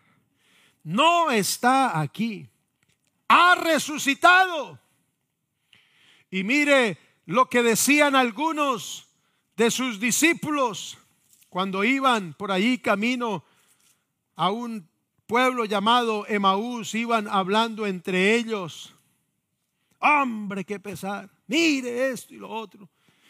no 0.84 1.30
está 1.30 2.00
aquí. 2.00 2.48
Ha 3.32 3.54
resucitado. 3.54 4.80
Y 6.32 6.42
mire 6.42 6.98
lo 7.26 7.48
que 7.48 7.62
decían 7.62 8.16
algunos 8.16 9.06
de 9.56 9.70
sus 9.70 10.00
discípulos 10.00 10.98
cuando 11.48 11.84
iban 11.84 12.34
por 12.34 12.50
allí 12.50 12.78
camino 12.78 13.44
a 14.34 14.50
un 14.50 14.88
pueblo 15.28 15.64
llamado 15.64 16.26
Emaús, 16.26 16.92
iban 16.96 17.28
hablando 17.28 17.86
entre 17.86 18.34
ellos. 18.34 18.92
Hombre, 20.00 20.64
qué 20.64 20.80
pesar. 20.80 21.30
Mire 21.46 22.10
esto 22.10 22.34
y 22.34 22.38
lo 22.38 22.50
otro. 22.50 22.88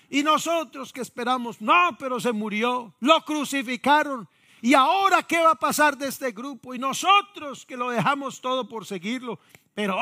Y 0.09 0.23
nosotros 0.23 0.95
que 0.95 1.03
esperamos, 1.03 1.61
no, 1.61 1.95
pero 1.99 2.19
se 2.19 2.33
murió. 2.33 2.95
Lo 3.01 3.23
crucificaron. 3.23 4.27
¿Y 4.63 4.73
ahora 4.73 5.23
qué 5.23 5.41
va 5.41 5.53
a 5.53 5.59
pasar 5.59 5.97
de 5.97 6.09
este 6.09 6.33
grupo? 6.33 6.75
Y 6.75 6.79
nosotros 6.79 7.67
que 7.67 7.77
lo 7.77 7.91
dejamos 7.91 8.41
todo 8.41 8.67
por 8.67 8.87
seguirlo. 8.87 9.39
Pero 9.75 9.97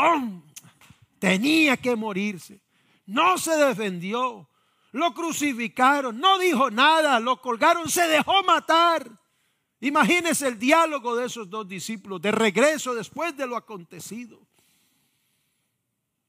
tenía 1.19 1.77
que 1.77 1.97
morirse. 1.97 2.61
No 3.07 3.39
se 3.39 3.53
defendió. 3.57 4.49
Lo 4.93 5.15
crucificaron. 5.15 6.19
No 6.19 6.39
dijo 6.39 6.71
nada. 6.71 7.21
Lo 7.21 7.41
colgaron. 7.41 7.89
Se 7.89 8.07
dejó 8.09 8.43
matar. 8.43 9.09
Imagínese 9.81 10.49
el 10.49 10.59
diálogo 10.59 11.15
de 11.17 11.27
esos 11.27 11.49
dos 11.49 11.69
discípulos 11.69 12.21
de 12.21 12.33
regreso 12.33 12.95
después 12.95 13.37
de 13.37 13.47
lo 13.47 13.57
acontecido. 13.57 14.41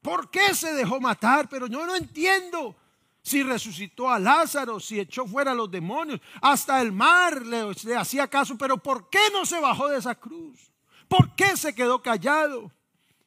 ¿Por 0.01 0.29
qué 0.29 0.53
se 0.53 0.73
dejó 0.73 1.01
matar? 1.01 1.49
Pero 1.49 1.67
yo 1.67 1.85
no 1.85 1.95
entiendo 1.95 2.75
si 3.21 3.43
resucitó 3.43 4.09
a 4.09 4.19
Lázaro, 4.19 4.79
si 4.79 4.99
echó 4.99 5.25
fuera 5.25 5.51
a 5.51 5.55
los 5.55 5.69
demonios, 5.69 6.21
hasta 6.41 6.81
el 6.81 6.91
mar 6.91 7.45
le, 7.45 7.95
hacía 7.95 8.27
caso, 8.27 8.57
pero 8.57 8.77
¿por 8.77 9.09
qué 9.09 9.19
no 9.33 9.45
se 9.45 9.59
bajó 9.59 9.89
de 9.89 9.97
esa 9.97 10.15
cruz? 10.15 10.71
¿Por 11.07 11.35
qué 11.35 11.57
se 11.57 11.75
quedó 11.75 12.01
callado? 12.01 12.71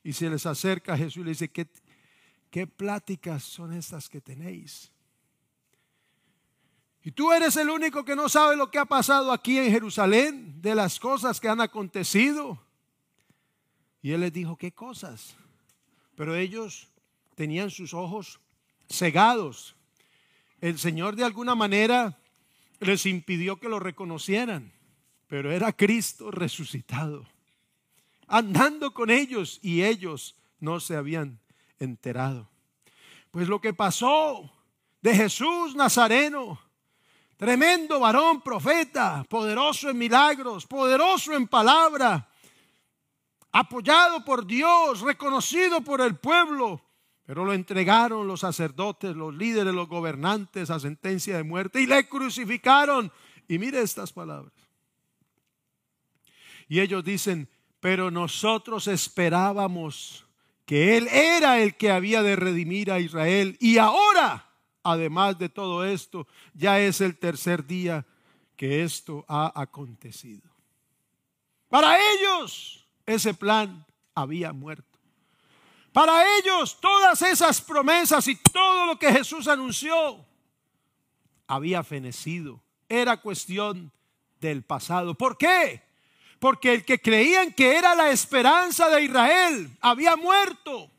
Y 0.04 0.12
se 0.12 0.28
les 0.28 0.46
acerca 0.46 0.96
Jesús 0.96 1.18
y 1.18 1.24
le 1.24 1.30
dice, 1.30 1.48
¿qué, 1.48 1.66
qué 2.50 2.66
pláticas 2.66 3.44
son 3.44 3.72
estas 3.72 4.08
que 4.08 4.20
tenéis? 4.20 4.90
Y 7.04 7.10
tú 7.10 7.32
eres 7.32 7.56
el 7.56 7.68
único 7.68 8.04
que 8.04 8.14
no 8.14 8.28
sabe 8.28 8.56
lo 8.56 8.70
que 8.70 8.78
ha 8.78 8.84
pasado 8.84 9.32
aquí 9.32 9.58
en 9.58 9.70
Jerusalén, 9.70 10.60
de 10.62 10.74
las 10.74 11.00
cosas 11.00 11.40
que 11.40 11.48
han 11.48 11.60
acontecido. 11.60 12.60
Y 14.02 14.12
él 14.12 14.20
les 14.20 14.32
dijo, 14.32 14.56
¿qué 14.56 14.72
cosas? 14.72 15.34
Pero 16.14 16.36
ellos 16.36 16.88
tenían 17.34 17.70
sus 17.70 17.92
ojos 17.92 18.40
cegados. 18.88 19.74
El 20.60 20.78
Señor 20.78 21.16
de 21.16 21.24
alguna 21.24 21.56
manera 21.56 22.18
les 22.78 23.06
impidió 23.06 23.58
que 23.58 23.68
lo 23.68 23.80
reconocieran, 23.80 24.72
pero 25.26 25.50
era 25.50 25.72
Cristo 25.72 26.30
resucitado, 26.30 27.26
andando 28.32 28.94
con 28.94 29.10
ellos 29.10 29.60
y 29.62 29.84
ellos 29.84 30.34
no 30.58 30.80
se 30.80 30.96
habían 30.96 31.38
enterado. 31.78 32.48
Pues 33.30 33.46
lo 33.46 33.60
que 33.60 33.74
pasó 33.74 34.50
de 35.02 35.14
Jesús 35.14 35.74
Nazareno, 35.74 36.58
tremendo 37.36 38.00
varón, 38.00 38.40
profeta, 38.40 39.22
poderoso 39.28 39.90
en 39.90 39.98
milagros, 39.98 40.66
poderoso 40.66 41.34
en 41.34 41.46
palabra, 41.46 42.26
apoyado 43.52 44.24
por 44.24 44.46
Dios, 44.46 45.02
reconocido 45.02 45.82
por 45.82 46.00
el 46.00 46.16
pueblo, 46.16 46.82
pero 47.26 47.44
lo 47.44 47.52
entregaron 47.52 48.26
los 48.26 48.40
sacerdotes, 48.40 49.14
los 49.14 49.34
líderes, 49.34 49.74
los 49.74 49.88
gobernantes 49.88 50.70
a 50.70 50.80
sentencia 50.80 51.36
de 51.36 51.42
muerte 51.42 51.82
y 51.82 51.86
le 51.86 52.08
crucificaron. 52.08 53.12
Y 53.46 53.58
mire 53.58 53.82
estas 53.82 54.10
palabras. 54.10 54.54
Y 56.66 56.80
ellos 56.80 57.04
dicen, 57.04 57.50
pero 57.82 58.12
nosotros 58.12 58.86
esperábamos 58.86 60.24
que 60.64 60.96
Él 60.96 61.08
era 61.08 61.58
el 61.58 61.76
que 61.76 61.90
había 61.90 62.22
de 62.22 62.36
redimir 62.36 62.92
a 62.92 63.00
Israel. 63.00 63.56
Y 63.58 63.78
ahora, 63.78 64.48
además 64.84 65.36
de 65.36 65.48
todo 65.48 65.84
esto, 65.84 66.28
ya 66.54 66.78
es 66.78 67.00
el 67.00 67.18
tercer 67.18 67.66
día 67.66 68.06
que 68.54 68.84
esto 68.84 69.24
ha 69.26 69.60
acontecido. 69.60 70.48
Para 71.68 71.98
ellos, 71.98 72.86
ese 73.04 73.34
plan 73.34 73.84
había 74.14 74.52
muerto. 74.52 75.00
Para 75.92 76.38
ellos 76.38 76.78
todas 76.80 77.20
esas 77.22 77.60
promesas 77.60 78.28
y 78.28 78.36
todo 78.36 78.86
lo 78.86 78.96
que 78.96 79.12
Jesús 79.12 79.48
anunció 79.48 80.24
había 81.48 81.82
fenecido. 81.82 82.62
Era 82.88 83.16
cuestión 83.16 83.90
del 84.40 84.62
pasado. 84.62 85.14
¿Por 85.14 85.36
qué? 85.36 85.82
Porque 86.42 86.74
el 86.74 86.84
que 86.84 87.00
creían 87.00 87.52
que 87.52 87.76
era 87.76 87.94
la 87.94 88.10
esperanza 88.10 88.88
de 88.88 89.04
Israel 89.04 89.70
había 89.80 90.16
muerto, 90.16 90.90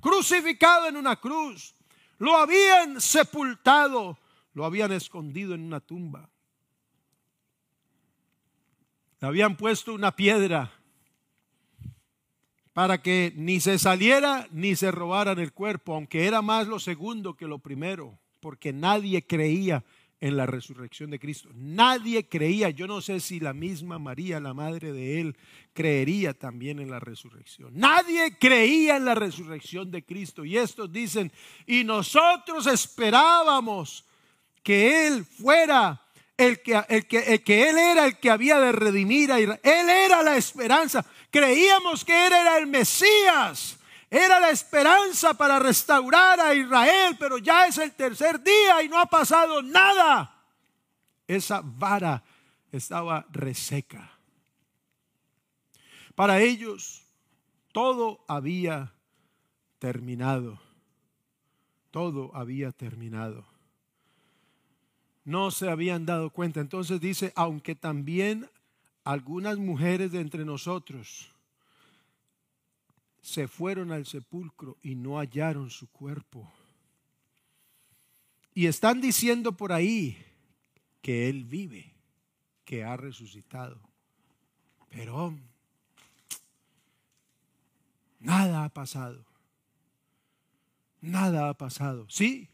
crucificado 0.00 0.88
en 0.88 0.96
una 0.96 1.14
cruz. 1.14 1.72
Lo 2.18 2.36
habían 2.36 3.00
sepultado, 3.00 4.18
lo 4.52 4.64
habían 4.64 4.90
escondido 4.90 5.54
en 5.54 5.60
una 5.60 5.78
tumba. 5.78 6.28
Le 9.20 9.28
habían 9.28 9.56
puesto 9.56 9.94
una 9.94 10.16
piedra 10.16 10.72
para 12.72 13.00
que 13.00 13.32
ni 13.36 13.60
se 13.60 13.78
saliera 13.78 14.48
ni 14.50 14.74
se 14.74 14.90
robaran 14.90 15.38
el 15.38 15.52
cuerpo, 15.52 15.94
aunque 15.94 16.26
era 16.26 16.42
más 16.42 16.66
lo 16.66 16.80
segundo 16.80 17.36
que 17.36 17.46
lo 17.46 17.60
primero, 17.60 18.18
porque 18.40 18.72
nadie 18.72 19.24
creía 19.24 19.84
en 20.24 20.38
la 20.38 20.46
resurrección 20.46 21.10
de 21.10 21.18
Cristo. 21.18 21.50
Nadie 21.54 22.26
creía, 22.26 22.70
yo 22.70 22.86
no 22.86 23.02
sé 23.02 23.20
si 23.20 23.40
la 23.40 23.52
misma 23.52 23.98
María, 23.98 24.40
la 24.40 24.54
madre 24.54 24.90
de 24.90 25.20
él, 25.20 25.36
creería 25.74 26.32
también 26.32 26.80
en 26.80 26.90
la 26.90 26.98
resurrección. 26.98 27.72
Nadie 27.74 28.38
creía 28.38 28.96
en 28.96 29.04
la 29.04 29.14
resurrección 29.14 29.90
de 29.90 30.02
Cristo. 30.02 30.46
Y 30.46 30.56
estos 30.56 30.90
dicen, 30.90 31.30
y 31.66 31.84
nosotros 31.84 32.66
esperábamos 32.66 34.06
que 34.62 35.06
Él 35.06 35.26
fuera 35.26 36.00
el 36.38 36.62
que, 36.62 36.82
el 36.88 37.06
que, 37.06 37.42
que 37.42 37.68
Él 37.68 37.76
era 37.76 38.06
el 38.06 38.18
que 38.18 38.30
había 38.30 38.58
de 38.60 38.72
redimir 38.72 39.30
a. 39.30 39.38
Él 39.38 39.60
era 39.62 40.22
la 40.22 40.38
esperanza. 40.38 41.04
Creíamos 41.30 42.02
que 42.02 42.28
Él 42.28 42.32
era 42.32 42.56
el 42.56 42.66
Mesías. 42.66 43.78
Era 44.14 44.38
la 44.38 44.50
esperanza 44.50 45.34
para 45.34 45.58
restaurar 45.58 46.38
a 46.38 46.54
Israel, 46.54 47.16
pero 47.18 47.38
ya 47.38 47.66
es 47.66 47.78
el 47.78 47.92
tercer 47.92 48.42
día 48.42 48.82
y 48.82 48.88
no 48.88 48.98
ha 48.98 49.06
pasado 49.06 49.60
nada. 49.60 50.42
Esa 51.26 51.62
vara 51.64 52.22
estaba 52.70 53.26
reseca. 53.30 54.10
Para 56.14 56.40
ellos 56.40 57.02
todo 57.72 58.24
había 58.28 58.92
terminado. 59.80 60.60
Todo 61.90 62.30
había 62.34 62.70
terminado 62.72 63.44
no 65.24 65.50
se 65.50 65.68
habían 65.68 66.06
dado 66.06 66.30
cuenta. 66.30 66.60
Entonces 66.60 67.00
dice, 67.00 67.32
aunque 67.34 67.74
también 67.74 68.48
algunas 69.04 69.58
mujeres 69.58 70.12
de 70.12 70.20
entre 70.20 70.44
nosotros 70.44 71.30
se 73.24 73.48
fueron 73.48 73.90
al 73.90 74.04
sepulcro 74.04 74.76
y 74.82 74.94
no 74.94 75.18
hallaron 75.18 75.70
su 75.70 75.88
cuerpo. 75.90 76.52
Y 78.52 78.66
están 78.66 79.00
diciendo 79.00 79.56
por 79.56 79.72
ahí 79.72 80.22
que 81.00 81.30
Él 81.30 81.44
vive, 81.44 81.94
que 82.66 82.84
ha 82.84 82.98
resucitado. 82.98 83.80
Pero 84.90 85.34
nada 88.20 88.64
ha 88.64 88.68
pasado. 88.68 89.24
Nada 91.00 91.48
ha 91.48 91.54
pasado. 91.54 92.06
Sí, 92.10 92.50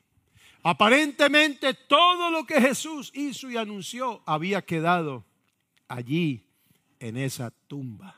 Aparentemente 0.63 1.73
todo 1.73 2.31
lo 2.31 2.45
que 2.45 2.61
Jesús 2.61 3.11
hizo 3.15 3.51
y 3.51 3.57
anunció 3.57 4.23
había 4.27 4.63
quedado 4.63 5.25
allí 5.89 6.45
en 6.99 7.17
esa 7.17 7.51
tumba, 7.67 8.15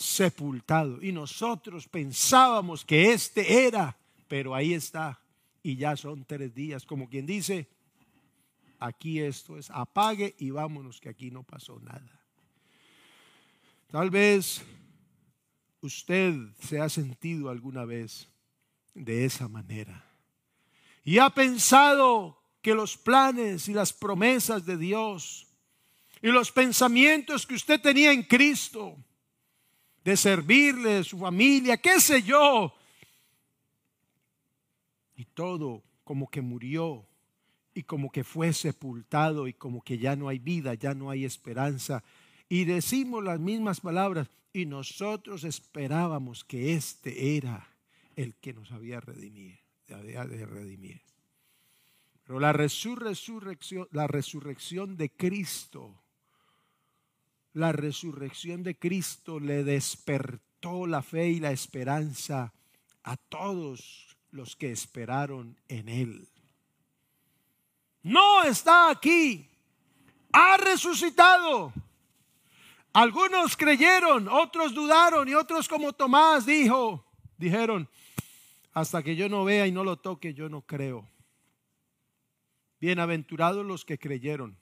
sepultado. 0.00 1.02
Y 1.02 1.12
nosotros 1.12 1.86
pensábamos 1.88 2.84
que 2.84 3.12
este 3.12 3.66
era, 3.66 3.96
pero 4.28 4.54
ahí 4.54 4.74
está. 4.74 5.20
Y 5.62 5.76
ya 5.76 5.96
son 5.96 6.24
tres 6.24 6.54
días, 6.54 6.86
como 6.86 7.08
quien 7.08 7.26
dice, 7.26 7.68
aquí 8.78 9.20
esto 9.20 9.58
es, 9.58 9.70
apague 9.70 10.34
y 10.38 10.50
vámonos, 10.50 11.00
que 11.00 11.10
aquí 11.10 11.30
no 11.30 11.42
pasó 11.42 11.78
nada. 11.80 12.20
Tal 13.90 14.08
vez 14.08 14.62
usted 15.80 16.34
se 16.60 16.80
ha 16.80 16.88
sentido 16.88 17.50
alguna 17.50 17.84
vez 17.84 18.28
de 18.94 19.24
esa 19.24 19.48
manera 19.48 20.04
y 21.04 21.18
ha 21.18 21.30
pensado 21.30 22.40
que 22.62 22.74
los 22.74 22.96
planes 22.96 23.68
y 23.68 23.74
las 23.74 23.92
promesas 23.92 24.64
de 24.66 24.76
Dios 24.76 25.46
y 26.22 26.28
los 26.28 26.52
pensamientos 26.52 27.46
que 27.46 27.54
usted 27.54 27.80
tenía 27.80 28.12
en 28.12 28.22
Cristo, 28.22 28.96
de 30.04 30.16
servirle, 30.16 31.04
su 31.04 31.18
familia, 31.18 31.76
qué 31.76 32.00
sé 32.00 32.22
yo, 32.22 32.74
y 35.16 35.24
todo 35.26 35.82
como 36.04 36.30
que 36.30 36.40
murió 36.40 37.06
y 37.74 37.82
como 37.82 38.10
que 38.10 38.24
fue 38.24 38.52
sepultado 38.52 39.46
y 39.46 39.52
como 39.52 39.82
que 39.82 39.98
ya 39.98 40.16
no 40.16 40.28
hay 40.28 40.38
vida, 40.38 40.74
ya 40.74 40.94
no 40.94 41.10
hay 41.10 41.24
esperanza. 41.24 42.02
Y 42.48 42.64
decimos 42.64 43.22
las 43.22 43.38
mismas 43.38 43.80
palabras 43.80 44.28
y 44.52 44.66
nosotros 44.66 45.44
esperábamos 45.44 46.42
que 46.44 46.74
este 46.74 47.36
era 47.36 47.68
el 48.16 48.34
que 48.34 48.52
nos 48.52 48.72
había 48.72 49.00
redimido 49.00 49.58
de 49.86 50.46
redimir. 50.46 51.02
Pero 52.24 52.40
la 52.40 52.52
resurrección, 52.52 53.88
la 53.90 54.06
resurrección 54.06 54.96
de 54.96 55.10
Cristo, 55.10 56.00
la 57.52 57.72
resurrección 57.72 58.62
de 58.62 58.78
Cristo 58.78 59.40
le 59.40 59.64
despertó 59.64 60.86
la 60.86 61.02
fe 61.02 61.28
y 61.28 61.40
la 61.40 61.50
esperanza 61.50 62.52
a 63.02 63.16
todos 63.16 64.16
los 64.30 64.56
que 64.56 64.70
esperaron 64.70 65.56
en 65.68 65.88
Él. 65.88 66.28
No 68.02 68.42
está 68.44 68.90
aquí, 68.90 69.48
ha 70.32 70.56
resucitado. 70.56 71.72
Algunos 72.92 73.56
creyeron, 73.56 74.28
otros 74.28 74.74
dudaron 74.74 75.28
y 75.28 75.34
otros 75.34 75.68
como 75.68 75.92
Tomás 75.92 76.46
dijo, 76.46 77.04
dijeron, 77.36 77.88
hasta 78.72 79.02
que 79.02 79.16
yo 79.16 79.28
no 79.28 79.44
vea 79.44 79.66
y 79.66 79.72
no 79.72 79.84
lo 79.84 79.96
toque, 79.96 80.34
yo 80.34 80.48
no 80.48 80.62
creo. 80.62 81.08
Bienaventurados 82.80 83.64
los 83.64 83.84
que 83.84 83.98
creyeron, 83.98 84.58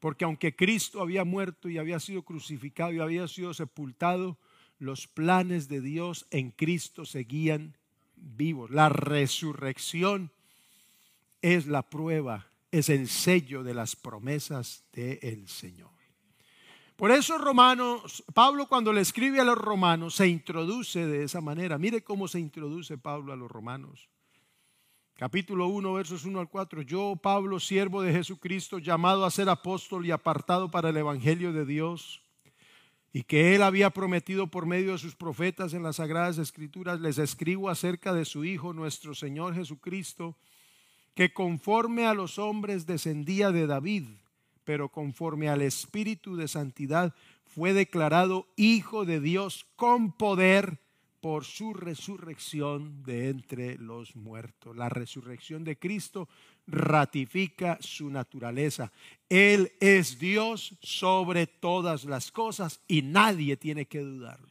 porque 0.00 0.24
aunque 0.24 0.56
Cristo 0.56 1.00
había 1.00 1.24
muerto 1.24 1.68
y 1.68 1.78
había 1.78 2.00
sido 2.00 2.22
crucificado 2.22 2.92
y 2.92 3.00
había 3.00 3.28
sido 3.28 3.54
sepultado, 3.54 4.38
los 4.78 5.06
planes 5.06 5.68
de 5.68 5.80
Dios 5.80 6.26
en 6.30 6.50
Cristo 6.50 7.04
seguían 7.04 7.76
vivos. 8.16 8.70
La 8.70 8.88
resurrección 8.88 10.32
es 11.42 11.66
la 11.66 11.88
prueba, 11.88 12.46
es 12.72 12.88
el 12.88 13.08
sello 13.08 13.62
de 13.62 13.74
las 13.74 13.94
promesas 13.94 14.84
del 14.92 15.46
Señor. 15.48 15.90
Por 16.96 17.10
eso 17.12 17.38
Romanos, 17.38 18.22
Pablo 18.34 18.68
cuando 18.68 18.92
le 18.92 19.00
escribe 19.00 19.40
a 19.40 19.44
los 19.44 19.56
romanos 19.56 20.16
se 20.16 20.28
introduce 20.28 21.06
de 21.06 21.24
esa 21.24 21.40
manera. 21.40 21.78
Mire 21.78 22.04
cómo 22.04 22.28
se 22.28 22.38
introduce 22.40 22.98
Pablo 22.98 23.32
a 23.32 23.36
los 23.36 23.50
romanos. 23.50 24.10
Capítulo 25.20 25.66
1, 25.66 25.92
versos 25.92 26.24
1 26.24 26.40
al 26.40 26.48
4. 26.48 26.80
Yo, 26.80 27.14
Pablo, 27.14 27.60
siervo 27.60 28.00
de 28.00 28.10
Jesucristo, 28.10 28.78
llamado 28.78 29.26
a 29.26 29.30
ser 29.30 29.50
apóstol 29.50 30.06
y 30.06 30.12
apartado 30.12 30.70
para 30.70 30.88
el 30.88 30.96
Evangelio 30.96 31.52
de 31.52 31.66
Dios, 31.66 32.22
y 33.12 33.24
que 33.24 33.54
él 33.54 33.62
había 33.62 33.90
prometido 33.90 34.46
por 34.46 34.64
medio 34.64 34.92
de 34.92 34.98
sus 34.98 35.14
profetas 35.14 35.74
en 35.74 35.82
las 35.82 35.96
sagradas 35.96 36.38
escrituras, 36.38 37.02
les 37.02 37.18
escribo 37.18 37.68
acerca 37.68 38.14
de 38.14 38.24
su 38.24 38.46
Hijo, 38.46 38.72
nuestro 38.72 39.14
Señor 39.14 39.54
Jesucristo, 39.54 40.38
que 41.14 41.34
conforme 41.34 42.06
a 42.06 42.14
los 42.14 42.38
hombres 42.38 42.86
descendía 42.86 43.52
de 43.52 43.66
David 43.66 44.06
pero 44.64 44.88
conforme 44.88 45.48
al 45.48 45.62
Espíritu 45.62 46.36
de 46.36 46.46
Santidad 46.46 47.14
fue 47.44 47.72
declarado 47.72 48.46
Hijo 48.56 49.04
de 49.04 49.20
Dios 49.20 49.66
con 49.76 50.12
poder 50.12 50.78
por 51.20 51.44
su 51.44 51.74
resurrección 51.74 53.02
de 53.02 53.28
entre 53.28 53.76
los 53.78 54.16
muertos. 54.16 54.76
La 54.76 54.88
resurrección 54.88 55.64
de 55.64 55.78
Cristo 55.78 56.28
ratifica 56.66 57.78
su 57.80 58.10
naturaleza. 58.10 58.92
Él 59.28 59.72
es 59.80 60.18
Dios 60.18 60.74
sobre 60.82 61.46
todas 61.46 62.04
las 62.04 62.30
cosas 62.32 62.80
y 62.88 63.02
nadie 63.02 63.56
tiene 63.56 63.86
que 63.86 64.00
dudarlo. 64.00 64.48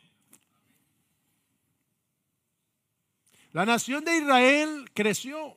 La 3.52 3.66
nación 3.66 4.06
de 4.06 4.18
Israel 4.18 4.92
creció, 4.94 5.56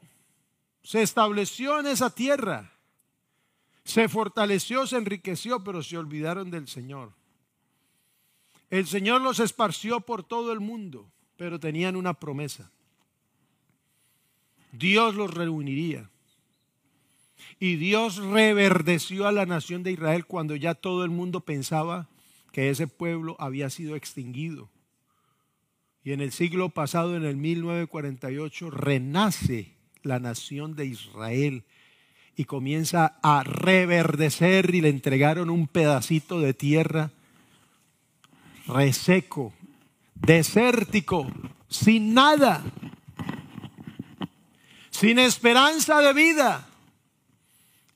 se 0.83 1.03
estableció 1.03 1.79
en 1.79 1.87
esa 1.89 2.09
tierra 2.09 2.73
se 3.85 4.09
fortaleció, 4.09 4.87
se 4.87 4.97
enriqueció, 4.97 5.63
pero 5.65 5.83
se 5.83 5.99
olvidaron 5.99 6.51
del 6.51 6.69
Señor. 6.69 7.13
El 8.73 8.87
Señor 8.87 9.21
los 9.21 9.39
esparció 9.39 10.01
por 10.01 10.25
todo 10.25 10.51
el 10.51 10.59
mundo, 10.59 11.07
pero 11.37 11.61
tenían 11.61 11.95
una 11.95 12.15
promesa. 12.15 12.71
Dios 14.73 15.15
los 15.15 15.31
reuniría. 15.31 16.09
Y 17.61 17.77
Dios 17.77 18.17
reverdeció 18.17 19.29
a 19.29 19.33
la 19.33 19.45
nación 19.45 19.83
de 19.83 19.93
Israel 19.93 20.25
cuando 20.25 20.57
ya 20.57 20.73
todo 20.73 21.05
el 21.05 21.11
mundo 21.11 21.41
pensaba 21.41 22.09
que 22.51 22.71
ese 22.71 22.87
pueblo 22.87 23.37
había 23.39 23.69
sido 23.69 23.95
extinguido. 23.95 24.71
Y 26.03 26.13
en 26.13 26.23
el 26.23 26.33
siglo 26.33 26.71
pasado, 26.71 27.15
en 27.15 27.25
el 27.27 27.37
1948, 27.37 28.71
renace 28.71 29.75
la 30.03 30.19
nación 30.19 30.77
de 30.77 30.87
Israel 30.87 31.65
y 32.37 32.47
comienza 32.47 33.19
a 33.23 33.43
reverdecer 33.45 34.75
y 34.75 34.81
le 34.81 34.89
entregaron 34.89 35.51
un 35.51 35.69
pedacito 35.69 36.41
de 36.41 36.55
tierra 36.55 37.11
reseco, 38.67 39.53
desértico, 40.15 41.31
sin 41.69 42.15
nada, 42.15 42.63
sin 44.91 45.19
esperanza 45.19 46.01
de 46.01 46.13
vida. 46.13 46.69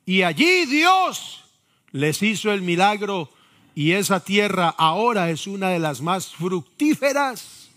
Y 0.05 0.23
allí 0.23 0.67
Dios 0.67 1.45
les 1.93 2.23
hizo 2.23 2.53
el 2.53 2.63
milagro 2.63 3.31
y 3.75 3.93
esa 3.93 4.21
tierra 4.21 4.69
ahora 4.69 5.31
es 5.31 5.47
una 5.47 5.71
de 5.71 5.79
las 5.79 6.01
más 6.01 6.29
fructíferas 6.35 7.71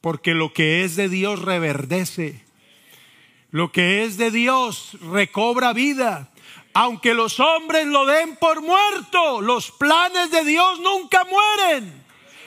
porque 0.00 0.34
lo 0.34 0.52
que 0.52 0.84
es 0.84 0.96
de 0.96 1.08
Dios 1.08 1.40
reverdece 1.40 2.44
lo 3.54 3.70
que 3.70 4.02
es 4.02 4.16
de 4.16 4.32
Dios 4.32 4.96
recobra 5.00 5.72
vida. 5.72 6.28
Aunque 6.72 7.14
los 7.14 7.38
hombres 7.38 7.86
lo 7.86 8.04
den 8.04 8.34
por 8.34 8.60
muerto, 8.62 9.40
los 9.40 9.70
planes 9.70 10.32
de 10.32 10.42
Dios 10.42 10.80
nunca 10.80 11.24
mueren. 11.24 12.03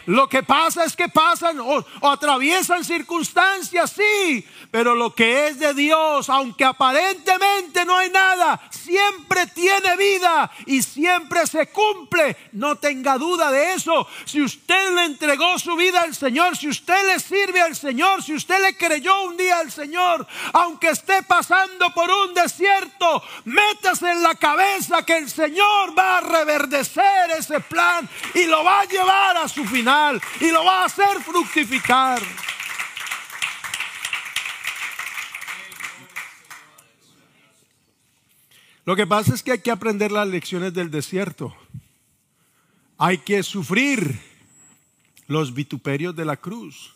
Lo 0.08 0.30
que 0.30 0.42
pasa 0.42 0.86
es 0.86 0.96
que 0.96 1.10
pasan 1.10 1.60
o, 1.60 1.86
atraviesan 2.02 2.86
circunstancias, 2.86 3.92
sí, 3.92 4.48
pero 4.72 4.96
lo 4.96 5.14
que 5.14 5.50
es 5.50 5.60
de 5.60 5.74
Dios, 5.74 6.30
aunque 6.30 6.64
aparentemente 6.64 7.84
no 7.84 7.98
hay 7.98 8.10
nada, 8.10 8.62
siempre 8.72 9.48
tiene 9.48 9.98
vida 9.98 10.50
y 10.66 10.82
siempre 10.82 11.46
se 11.46 11.68
cumple. 11.68 12.38
No 12.54 12.78
tenga 12.78 13.18
duda 13.18 13.52
de 13.52 13.74
eso. 13.74 14.08
Si 14.24 14.42
usted 14.42 14.96
le 14.96 15.04
entregó 15.04 15.60
su 15.60 15.76
vida 15.76 16.04
al 16.04 16.16
Señor, 16.16 16.56
si 16.56 16.70
usted 16.70 17.06
le 17.06 17.20
sirve 17.20 17.60
al 17.60 17.76
Señor, 17.76 18.24
si 18.24 18.34
usted 18.34 18.62
le 18.62 18.78
creyó 18.78 19.24
un 19.24 19.36
día 19.36 19.60
al 19.60 19.74
Señor, 19.74 20.26
aunque 20.54 20.92
esté 20.92 21.22
pasando 21.24 21.94
por 21.94 22.10
un 22.10 22.34
desierto, 22.34 23.22
métase 23.44 24.10
en 24.10 24.24
la 24.24 24.36
cabeza 24.36 25.04
que 25.04 25.18
el 25.18 25.30
Señor 25.30 26.00
va 26.00 26.20
a 26.20 26.22
reverdecer 26.22 27.32
ese 27.38 27.60
plan 27.60 28.08
y 28.34 28.46
lo 28.46 28.64
va 28.64 28.80
a 28.80 28.86
llevar 28.86 29.36
a 29.36 29.50
su 29.50 29.66
final 29.66 29.97
y 30.40 30.52
lo 30.52 30.64
va 30.64 30.84
a 30.84 30.86
hacer 30.86 31.22
fructificar. 31.24 32.22
Lo 38.86 38.96
que 38.96 39.06
pasa 39.06 39.34
es 39.34 39.44
que 39.44 39.52
hay 39.52 39.60
que 39.60 39.72
aprender 39.72 40.12
las 40.12 40.28
lecciones 40.28 40.74
del 40.74 40.90
desierto. 40.92 41.56
Hay 42.98 43.18
que 43.18 43.44
sufrir 43.44 44.20
los 45.28 45.54
vituperios 45.54 46.16
de 46.16 46.26
la 46.26 46.38
cruz 46.38 46.94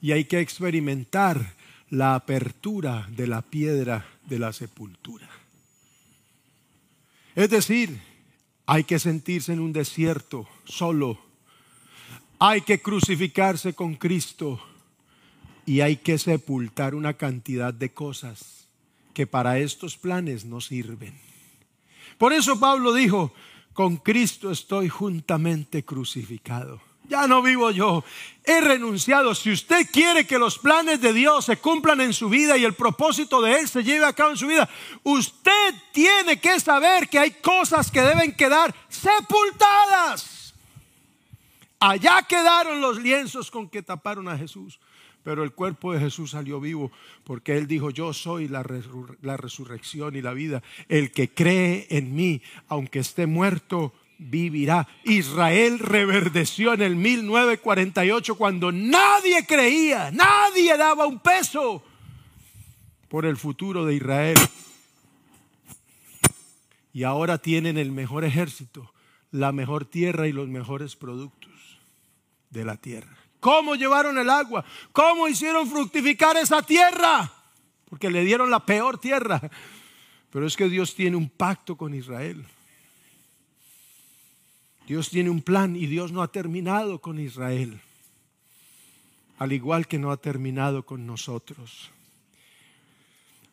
y 0.00 0.12
hay 0.12 0.26
que 0.26 0.40
experimentar 0.40 1.54
la 1.90 2.14
apertura 2.14 3.08
de 3.10 3.26
la 3.26 3.42
piedra 3.42 4.06
de 4.26 4.38
la 4.38 4.52
sepultura. 4.52 5.28
Es 7.34 7.50
decir, 7.50 8.00
hay 8.66 8.84
que 8.84 8.98
sentirse 8.98 9.52
en 9.52 9.60
un 9.60 9.72
desierto 9.72 10.48
solo 10.64 11.25
hay 12.38 12.60
que 12.60 12.80
crucificarse 12.80 13.74
con 13.74 13.94
Cristo 13.94 14.60
y 15.64 15.80
hay 15.80 15.96
que 15.96 16.18
sepultar 16.18 16.94
una 16.94 17.14
cantidad 17.14 17.72
de 17.72 17.92
cosas 17.92 18.68
que 19.14 19.26
para 19.26 19.58
estos 19.58 19.96
planes 19.96 20.44
no 20.44 20.60
sirven. 20.60 21.18
Por 22.18 22.32
eso 22.32 22.60
Pablo 22.60 22.92
dijo, 22.92 23.32
con 23.72 23.96
Cristo 23.96 24.50
estoy 24.50 24.88
juntamente 24.88 25.84
crucificado. 25.84 26.80
Ya 27.08 27.26
no 27.28 27.40
vivo 27.40 27.70
yo, 27.70 28.04
he 28.44 28.60
renunciado. 28.60 29.34
Si 29.34 29.52
usted 29.52 29.86
quiere 29.92 30.26
que 30.26 30.38
los 30.38 30.58
planes 30.58 31.00
de 31.00 31.12
Dios 31.12 31.44
se 31.44 31.56
cumplan 31.56 32.00
en 32.00 32.12
su 32.12 32.28
vida 32.28 32.56
y 32.56 32.64
el 32.64 32.74
propósito 32.74 33.40
de 33.40 33.60
Él 33.60 33.68
se 33.68 33.84
lleve 33.84 34.04
a 34.04 34.12
cabo 34.12 34.30
en 34.30 34.36
su 34.36 34.46
vida, 34.46 34.68
usted 35.04 35.74
tiene 35.92 36.40
que 36.40 36.58
saber 36.58 37.08
que 37.08 37.18
hay 37.18 37.30
cosas 37.30 37.90
que 37.90 38.00
deben 38.00 38.34
quedar 38.34 38.74
sepultadas. 38.88 40.35
Allá 41.78 42.22
quedaron 42.28 42.80
los 42.80 42.98
lienzos 43.00 43.50
con 43.50 43.68
que 43.68 43.82
taparon 43.82 44.28
a 44.28 44.38
Jesús. 44.38 44.80
Pero 45.22 45.42
el 45.42 45.52
cuerpo 45.52 45.92
de 45.92 45.98
Jesús 45.98 46.30
salió 46.30 46.60
vivo 46.60 46.92
porque 47.24 47.56
Él 47.56 47.66
dijo, 47.66 47.90
yo 47.90 48.12
soy 48.12 48.46
la, 48.46 48.62
resurrección 48.62 50.14
y 50.14 50.22
la 50.22 50.32
vida. 50.32 50.62
El 50.88 51.10
que 51.10 51.28
cree 51.28 51.88
en 51.90 52.14
mí, 52.14 52.42
aunque 52.68 53.00
esté 53.00 53.26
muerto, 53.26 53.92
vivirá. 54.18 54.86
Israel 55.02 55.80
reverdeció 55.80 56.74
en 56.74 56.82
el 56.82 56.94
1948 56.94 58.36
cuando 58.36 58.70
nadie 58.70 59.44
creía, 59.46 60.12
nadie 60.12 60.76
daba 60.76 61.06
un 61.06 61.18
peso 61.18 61.82
por 63.08 63.26
el 63.26 63.36
futuro 63.36 63.84
de 63.84 63.96
Israel. 63.96 64.38
Y 66.92 67.02
ahora 67.02 67.38
tienen 67.38 67.78
el 67.78 67.90
mejor 67.90 68.24
ejército, 68.24 68.92
la 69.32 69.50
mejor 69.50 69.84
tierra 69.84 70.28
y 70.28 70.32
los 70.32 70.46
mejores 70.46 70.94
productos 70.94 71.45
de 72.50 72.64
la 72.64 72.76
tierra. 72.76 73.16
¿Cómo 73.40 73.74
llevaron 73.74 74.18
el 74.18 74.30
agua? 74.30 74.64
¿Cómo 74.92 75.28
hicieron 75.28 75.68
fructificar 75.68 76.36
esa 76.36 76.62
tierra? 76.62 77.32
Porque 77.88 78.10
le 78.10 78.24
dieron 78.24 78.50
la 78.50 78.64
peor 78.64 78.98
tierra. 78.98 79.40
Pero 80.30 80.46
es 80.46 80.56
que 80.56 80.68
Dios 80.68 80.94
tiene 80.94 81.16
un 81.16 81.28
pacto 81.28 81.76
con 81.76 81.94
Israel. 81.94 82.44
Dios 84.86 85.10
tiene 85.10 85.30
un 85.30 85.42
plan 85.42 85.74
y 85.74 85.86
Dios 85.86 86.12
no 86.12 86.22
ha 86.22 86.28
terminado 86.28 87.00
con 87.00 87.18
Israel, 87.18 87.80
al 89.38 89.52
igual 89.52 89.88
que 89.88 89.98
no 89.98 90.12
ha 90.12 90.16
terminado 90.16 90.84
con 90.84 91.06
nosotros. 91.06 91.90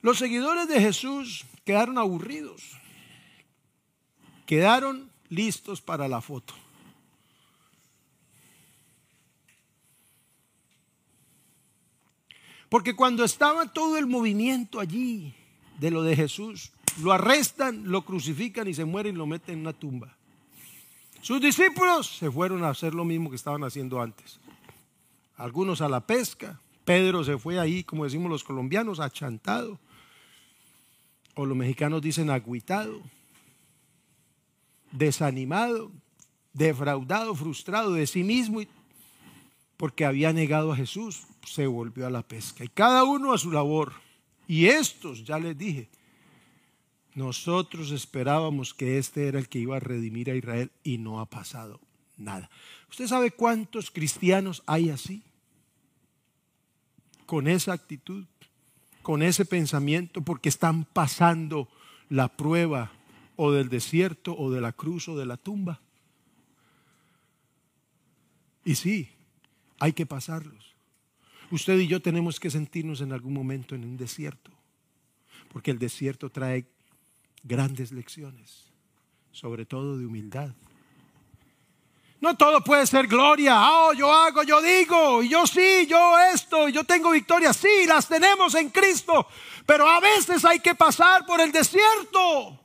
Los 0.01 0.19
seguidores 0.19 0.67
de 0.67 0.79
Jesús 0.79 1.45
quedaron 1.65 1.97
aburridos, 1.97 2.62
quedaron 4.45 5.10
listos 5.29 5.82
para 5.82 6.08
la 6.08 6.21
foto. 6.21 6.53
Porque 12.73 12.95
cuando 12.95 13.23
estaba 13.23 13.71
todo 13.71 13.99
el 13.99 14.07
movimiento 14.07 14.79
allí 14.79 15.36
de 15.77 15.91
lo 15.91 16.01
de 16.01 16.15
Jesús, 16.15 16.71
lo 17.03 17.12
arrestan, 17.12 17.83
lo 17.91 18.03
crucifican 18.03 18.67
y 18.67 18.73
se 18.73 18.83
muere 18.83 19.09
y 19.09 19.12
lo 19.12 19.27
meten 19.27 19.53
en 19.53 19.62
una 19.62 19.73
tumba. 19.73 20.17
Sus 21.21 21.39
discípulos 21.39 22.17
se 22.17 22.31
fueron 22.31 22.63
a 22.63 22.69
hacer 22.69 22.95
lo 22.95 23.05
mismo 23.05 23.29
que 23.29 23.36
estaban 23.36 23.63
haciendo 23.63 24.01
antes. 24.01 24.39
Algunos 25.38 25.81
a 25.81 25.88
la 25.88 26.07
pesca. 26.07 26.59
Pedro 26.83 27.23
se 27.23 27.38
fue 27.38 27.59
ahí, 27.59 27.83
como 27.83 28.05
decimos 28.05 28.31
los 28.31 28.43
colombianos, 28.43 28.99
achantado. 28.99 29.77
O 31.36 31.45
los 31.45 31.55
mexicanos 31.55 32.01
dicen 32.01 32.31
agüitado. 32.31 33.03
Desanimado, 34.91 35.91
defraudado, 36.53 37.36
frustrado 37.36 37.93
de 37.93 38.07
sí 38.07 38.23
mismo 38.23 38.62
porque 39.77 40.05
había 40.05 40.33
negado 40.33 40.71
a 40.71 40.75
Jesús, 40.75 41.27
se 41.45 41.67
volvió 41.67 42.08
a 42.08 42.10
la 42.10 42.21
pesca. 42.21 42.63
Y 42.63 42.69
cada 42.69 43.03
uno 43.03 43.34
a 43.34 43.38
su 43.38 43.51
labor. 43.51 43.93
Y 44.47 44.67
estos, 44.67 45.23
ya 45.23 45.39
les 45.39 45.58
dije, 45.58 45.89
nosotros 47.15 47.91
esperábamos 47.91 48.73
que 48.73 48.97
este 48.97 49.27
era 49.27 49.39
el 49.39 49.47
que 49.47 49.60
iba 49.60 49.77
a 49.77 49.79
redimir 49.79 50.29
a 50.32 50.36
Israel 50.36 50.71
y 50.84 50.97
no 50.97 51.19
ha 51.19 51.25
pasado 51.25 51.79
nada. 52.17 52.49
¿Usted 52.89 53.08
sabe 53.08 53.32
cuántos 53.32 53.91
cristianos 53.91 54.63
hay 54.65 54.89
así? 54.89 55.23
Con 57.25 57.47
esa 57.47 57.73
actitud, 57.73 58.25
con 59.01 59.21
ese 59.21 59.45
pensamiento, 59.45 60.21
porque 60.21 60.49
están 60.49 60.86
pasando 60.86 61.67
la 62.10 62.29
prueba 62.29 62.91
o 63.36 63.51
del 63.51 63.69
desierto 63.69 64.36
o 64.38 64.51
de 64.51 64.62
la 64.62 64.71
cruz 64.71 65.08
o 65.08 65.17
de 65.17 65.25
la 65.25 65.38
tumba. 65.38 65.82
Y 68.65 68.75
sí, 68.75 69.10
hay 69.79 69.93
que 69.93 70.06
pasarlos. 70.06 70.72
Usted 71.54 71.78
y 71.78 71.86
yo 71.86 72.02
tenemos 72.02 72.39
que 72.39 72.50
sentirnos 72.50 73.02
en 73.02 73.13
algún 73.13 73.32
momento 73.32 73.76
en 73.76 73.84
un 73.84 73.96
desierto, 73.96 74.50
porque 75.52 75.70
el 75.70 75.78
desierto 75.78 76.32
trae 76.32 76.66
grandes 77.44 77.92
lecciones, 77.92 78.72
sobre 79.32 79.63
todo 79.63 80.00
de 80.00 80.08
humildad. 80.08 80.50
No 82.20 82.36
todo 82.36 82.63
puede 82.63 82.88
ser 82.88 83.06
gloria. 83.06 83.70
Oh, 83.70 83.94
yo 83.94 84.12
hago, 84.12 84.42
yo 84.42 84.63
digo, 84.63 85.22
y 85.22 85.30
yo 85.30 85.46
sí, 85.46 85.86
yo 85.88 86.18
esto, 86.34 86.70
y 86.70 86.72
yo 86.72 86.86
tengo 86.86 87.12
victoria. 87.12 87.54
Sí, 87.54 87.86
las 87.86 88.08
tenemos 88.08 88.56
en 88.56 88.72
Cristo, 88.72 89.28
pero 89.68 89.88
a 89.88 90.00
veces 90.00 90.44
hay 90.46 90.60
que 90.60 90.74
pasar 90.74 91.24
por 91.24 91.39
el 91.39 91.52
desierto. 91.52 92.60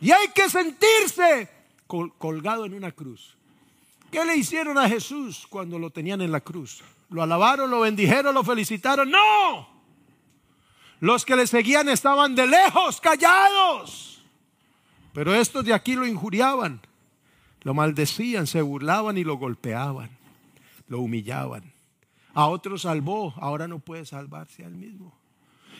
Y 0.00 0.10
hay 0.10 0.26
que 0.34 0.50
sentirse 0.50 1.48
colgado 1.86 2.64
en 2.64 2.74
una 2.74 2.90
cruz. 2.90 3.36
¿Qué 4.10 4.24
le 4.24 4.36
hicieron 4.36 4.76
a 4.78 4.88
Jesús 4.88 5.46
cuando 5.48 5.78
lo 5.78 5.90
tenían 5.90 6.20
en 6.20 6.32
la 6.32 6.40
cruz? 6.40 6.82
¿Lo 7.10 7.22
alabaron, 7.22 7.70
lo 7.70 7.80
bendijeron, 7.80 8.34
lo 8.34 8.42
felicitaron? 8.42 9.10
No. 9.10 9.68
Los 11.00 11.24
que 11.24 11.36
le 11.36 11.46
seguían 11.46 11.88
estaban 11.88 12.34
de 12.34 12.46
lejos, 12.46 13.00
callados. 13.00 14.22
Pero 15.12 15.34
estos 15.34 15.64
de 15.64 15.72
aquí 15.72 15.94
lo 15.94 16.06
injuriaban, 16.06 16.80
lo 17.62 17.74
maldecían, 17.74 18.46
se 18.46 18.62
burlaban 18.62 19.16
y 19.18 19.24
lo 19.24 19.36
golpeaban, 19.36 20.10
lo 20.88 21.00
humillaban. 21.00 21.72
A 22.34 22.46
otros 22.46 22.82
salvó, 22.82 23.34
ahora 23.38 23.66
no 23.66 23.80
puede 23.80 24.06
salvarse 24.06 24.62
a 24.62 24.66
él 24.66 24.74
mismo. 24.74 25.12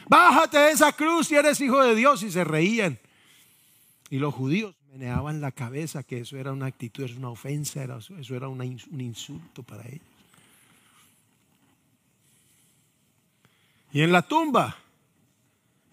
Bájate 0.08 0.58
de 0.58 0.70
esa 0.72 0.92
cruz 0.92 1.28
si 1.28 1.36
eres 1.36 1.60
hijo 1.60 1.82
de 1.82 1.94
Dios 1.94 2.22
y 2.22 2.30
se 2.30 2.42
reían. 2.42 2.98
Y 4.10 4.18
los 4.18 4.34
judíos 4.34 4.74
meneaban 4.92 5.40
la 5.40 5.52
cabeza 5.52 6.02
que 6.02 6.18
eso 6.18 6.36
era 6.36 6.52
una 6.52 6.66
actitud, 6.66 7.04
era 7.04 7.14
una 7.14 7.30
ofensa, 7.30 7.82
eso 8.18 8.36
era 8.36 8.48
un 8.48 8.62
insulto 9.00 9.62
para 9.62 9.86
ellos. 9.86 10.02
Y 13.92 14.02
en 14.02 14.12
la 14.12 14.22
tumba 14.22 14.76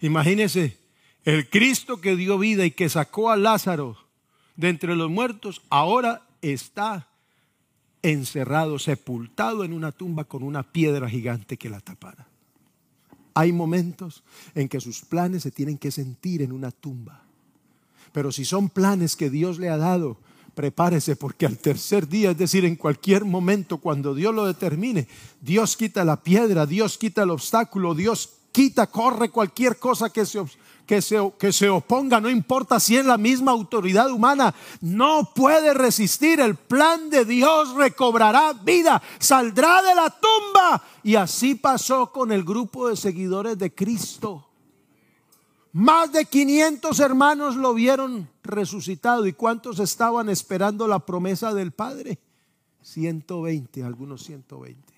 Imagínese, 0.00 0.76
el 1.24 1.48
Cristo 1.50 2.00
que 2.00 2.16
dio 2.16 2.38
vida 2.38 2.64
y 2.64 2.70
que 2.70 2.88
sacó 2.88 3.30
a 3.30 3.36
Lázaro 3.36 3.96
de 4.56 4.68
entre 4.68 4.94
los 4.94 5.10
muertos, 5.10 5.62
ahora 5.70 6.26
está 6.40 7.08
encerrado, 8.02 8.78
sepultado 8.78 9.64
en 9.64 9.72
una 9.72 9.92
tumba 9.92 10.24
con 10.24 10.42
una 10.42 10.62
piedra 10.62 11.08
gigante 11.08 11.56
que 11.56 11.68
la 11.68 11.80
tapara. 11.80 12.28
Hay 13.34 13.52
momentos 13.52 14.22
en 14.54 14.68
que 14.68 14.80
sus 14.80 15.02
planes 15.02 15.42
se 15.42 15.50
tienen 15.50 15.78
que 15.78 15.90
sentir 15.90 16.42
en 16.42 16.52
una 16.52 16.70
tumba. 16.70 17.24
Pero 18.12 18.32
si 18.32 18.44
son 18.44 18.68
planes 18.68 19.16
que 19.16 19.30
Dios 19.30 19.58
le 19.58 19.68
ha 19.68 19.76
dado, 19.76 20.16
prepárese 20.54 21.14
porque 21.14 21.46
al 21.46 21.56
tercer 21.56 22.08
día, 22.08 22.32
es 22.32 22.38
decir, 22.38 22.64
en 22.64 22.74
cualquier 22.74 23.24
momento, 23.24 23.78
cuando 23.78 24.14
Dios 24.14 24.34
lo 24.34 24.44
determine, 24.44 25.06
Dios 25.40 25.76
quita 25.76 26.04
la 26.04 26.22
piedra, 26.22 26.66
Dios 26.66 26.98
quita 26.98 27.22
el 27.22 27.30
obstáculo, 27.30 27.94
Dios 27.94 28.30
quita, 28.50 28.88
corre 28.88 29.30
cualquier 29.30 29.78
cosa 29.78 30.10
que 30.10 30.26
se, 30.26 30.42
que, 30.84 31.00
se, 31.00 31.16
que 31.38 31.52
se 31.52 31.68
oponga, 31.68 32.20
no 32.20 32.28
importa 32.28 32.80
si 32.80 32.96
es 32.96 33.06
la 33.06 33.18
misma 33.18 33.52
autoridad 33.52 34.10
humana, 34.10 34.52
no 34.80 35.30
puede 35.32 35.74
resistir. 35.74 36.40
El 36.40 36.56
plan 36.56 37.08
de 37.08 37.24
Dios 37.24 37.74
recobrará 37.74 38.52
vida, 38.54 39.00
saldrá 39.20 39.80
de 39.82 39.94
la 39.94 40.10
tumba. 40.10 40.82
Y 41.04 41.14
así 41.14 41.54
pasó 41.54 42.10
con 42.10 42.32
el 42.32 42.42
grupo 42.42 42.88
de 42.88 42.96
seguidores 42.96 43.58
de 43.58 43.72
Cristo. 43.72 44.47
Más 45.72 46.12
de 46.12 46.24
500 46.24 46.98
hermanos 47.00 47.56
lo 47.56 47.74
vieron 47.74 48.28
resucitado. 48.42 49.26
¿Y 49.26 49.32
cuántos 49.32 49.78
estaban 49.78 50.28
esperando 50.28 50.88
la 50.88 51.00
promesa 51.00 51.52
del 51.52 51.72
Padre? 51.72 52.18
120, 52.82 53.82
algunos 53.82 54.22
120. 54.24 54.88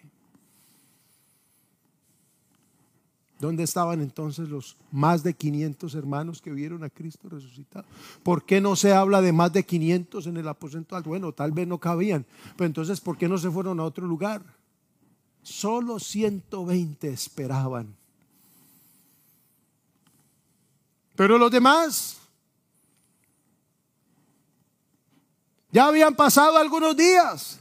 ¿Dónde 3.40 3.62
estaban 3.62 4.02
entonces 4.02 4.50
los 4.50 4.76
más 4.92 5.22
de 5.22 5.32
500 5.32 5.94
hermanos 5.94 6.42
que 6.42 6.52
vieron 6.52 6.84
a 6.84 6.90
Cristo 6.90 7.30
resucitado? 7.30 7.86
¿Por 8.22 8.44
qué 8.44 8.60
no 8.60 8.76
se 8.76 8.92
habla 8.92 9.22
de 9.22 9.32
más 9.32 9.50
de 9.54 9.64
500 9.64 10.26
en 10.26 10.36
el 10.36 10.46
aposento 10.46 10.94
alto? 10.94 11.08
Bueno, 11.08 11.32
tal 11.32 11.50
vez 11.50 11.66
no 11.66 11.78
cabían, 11.78 12.26
pero 12.56 12.66
entonces 12.66 13.00
¿por 13.00 13.16
qué 13.16 13.28
no 13.28 13.38
se 13.38 13.50
fueron 13.50 13.80
a 13.80 13.84
otro 13.84 14.06
lugar? 14.06 14.42
Solo 15.42 15.98
120 15.98 17.08
esperaban. 17.08 17.96
Pero 21.20 21.36
los 21.36 21.50
demás 21.50 22.16
ya 25.70 25.84
habían 25.84 26.16
pasado 26.16 26.56
algunos 26.56 26.96
días. 26.96 27.60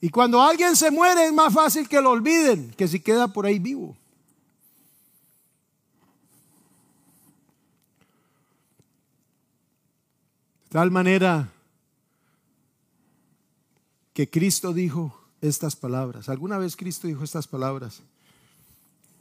Y 0.00 0.08
cuando 0.08 0.40
alguien 0.40 0.76
se 0.76 0.92
muere 0.92 1.26
es 1.26 1.32
más 1.32 1.52
fácil 1.52 1.88
que 1.88 2.00
lo 2.00 2.10
olviden 2.10 2.72
que 2.78 2.86
si 2.86 3.00
queda 3.00 3.26
por 3.26 3.44
ahí 3.44 3.58
vivo. 3.58 3.96
De 10.66 10.78
tal 10.78 10.92
manera 10.92 11.50
que 14.12 14.30
Cristo 14.30 14.72
dijo 14.72 15.20
estas 15.40 15.74
palabras. 15.74 16.28
¿Alguna 16.28 16.58
vez 16.58 16.76
Cristo 16.76 17.08
dijo 17.08 17.24
estas 17.24 17.48
palabras? 17.48 18.00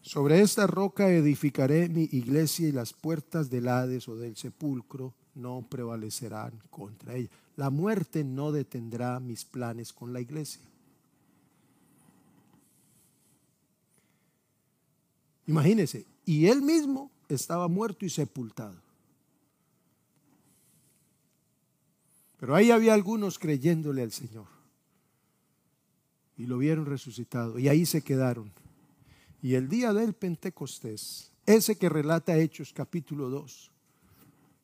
Sobre 0.03 0.41
esta 0.41 0.67
roca 0.67 1.09
edificaré 1.09 1.87
mi 1.87 2.03
iglesia 2.11 2.67
y 2.67 2.73
las 2.73 2.91
puertas 2.91 3.49
del 3.49 3.69
Hades 3.69 4.09
o 4.09 4.17
del 4.17 4.35
sepulcro 4.35 5.13
no 5.33 5.65
prevalecerán 5.67 6.61
contra 6.69 7.15
ella. 7.15 7.29
La 7.55 7.69
muerte 7.69 8.25
no 8.25 8.51
detendrá 8.51 9.21
mis 9.21 9.45
planes 9.45 9.93
con 9.93 10.11
la 10.11 10.19
iglesia. 10.19 10.61
Imagínense, 15.47 16.05
y 16.25 16.47
él 16.47 16.61
mismo 16.61 17.09
estaba 17.29 17.69
muerto 17.69 18.05
y 18.05 18.09
sepultado. 18.09 18.75
Pero 22.41 22.55
ahí 22.55 22.71
había 22.71 22.93
algunos 22.93 23.39
creyéndole 23.39 24.01
al 24.01 24.11
Señor. 24.11 24.47
Y 26.37 26.45
lo 26.45 26.57
vieron 26.57 26.85
resucitado. 26.85 27.57
Y 27.57 27.69
ahí 27.69 27.85
se 27.85 28.01
quedaron. 28.01 28.51
Y 29.43 29.56
el 29.56 29.67
día 29.67 29.91
del 29.91 30.13
Pentecostés, 30.13 31.29
ese 31.45 31.75
que 31.75 31.89
relata 31.89 32.38
Hechos 32.38 32.71
capítulo 32.71 33.29
2, 33.29 33.71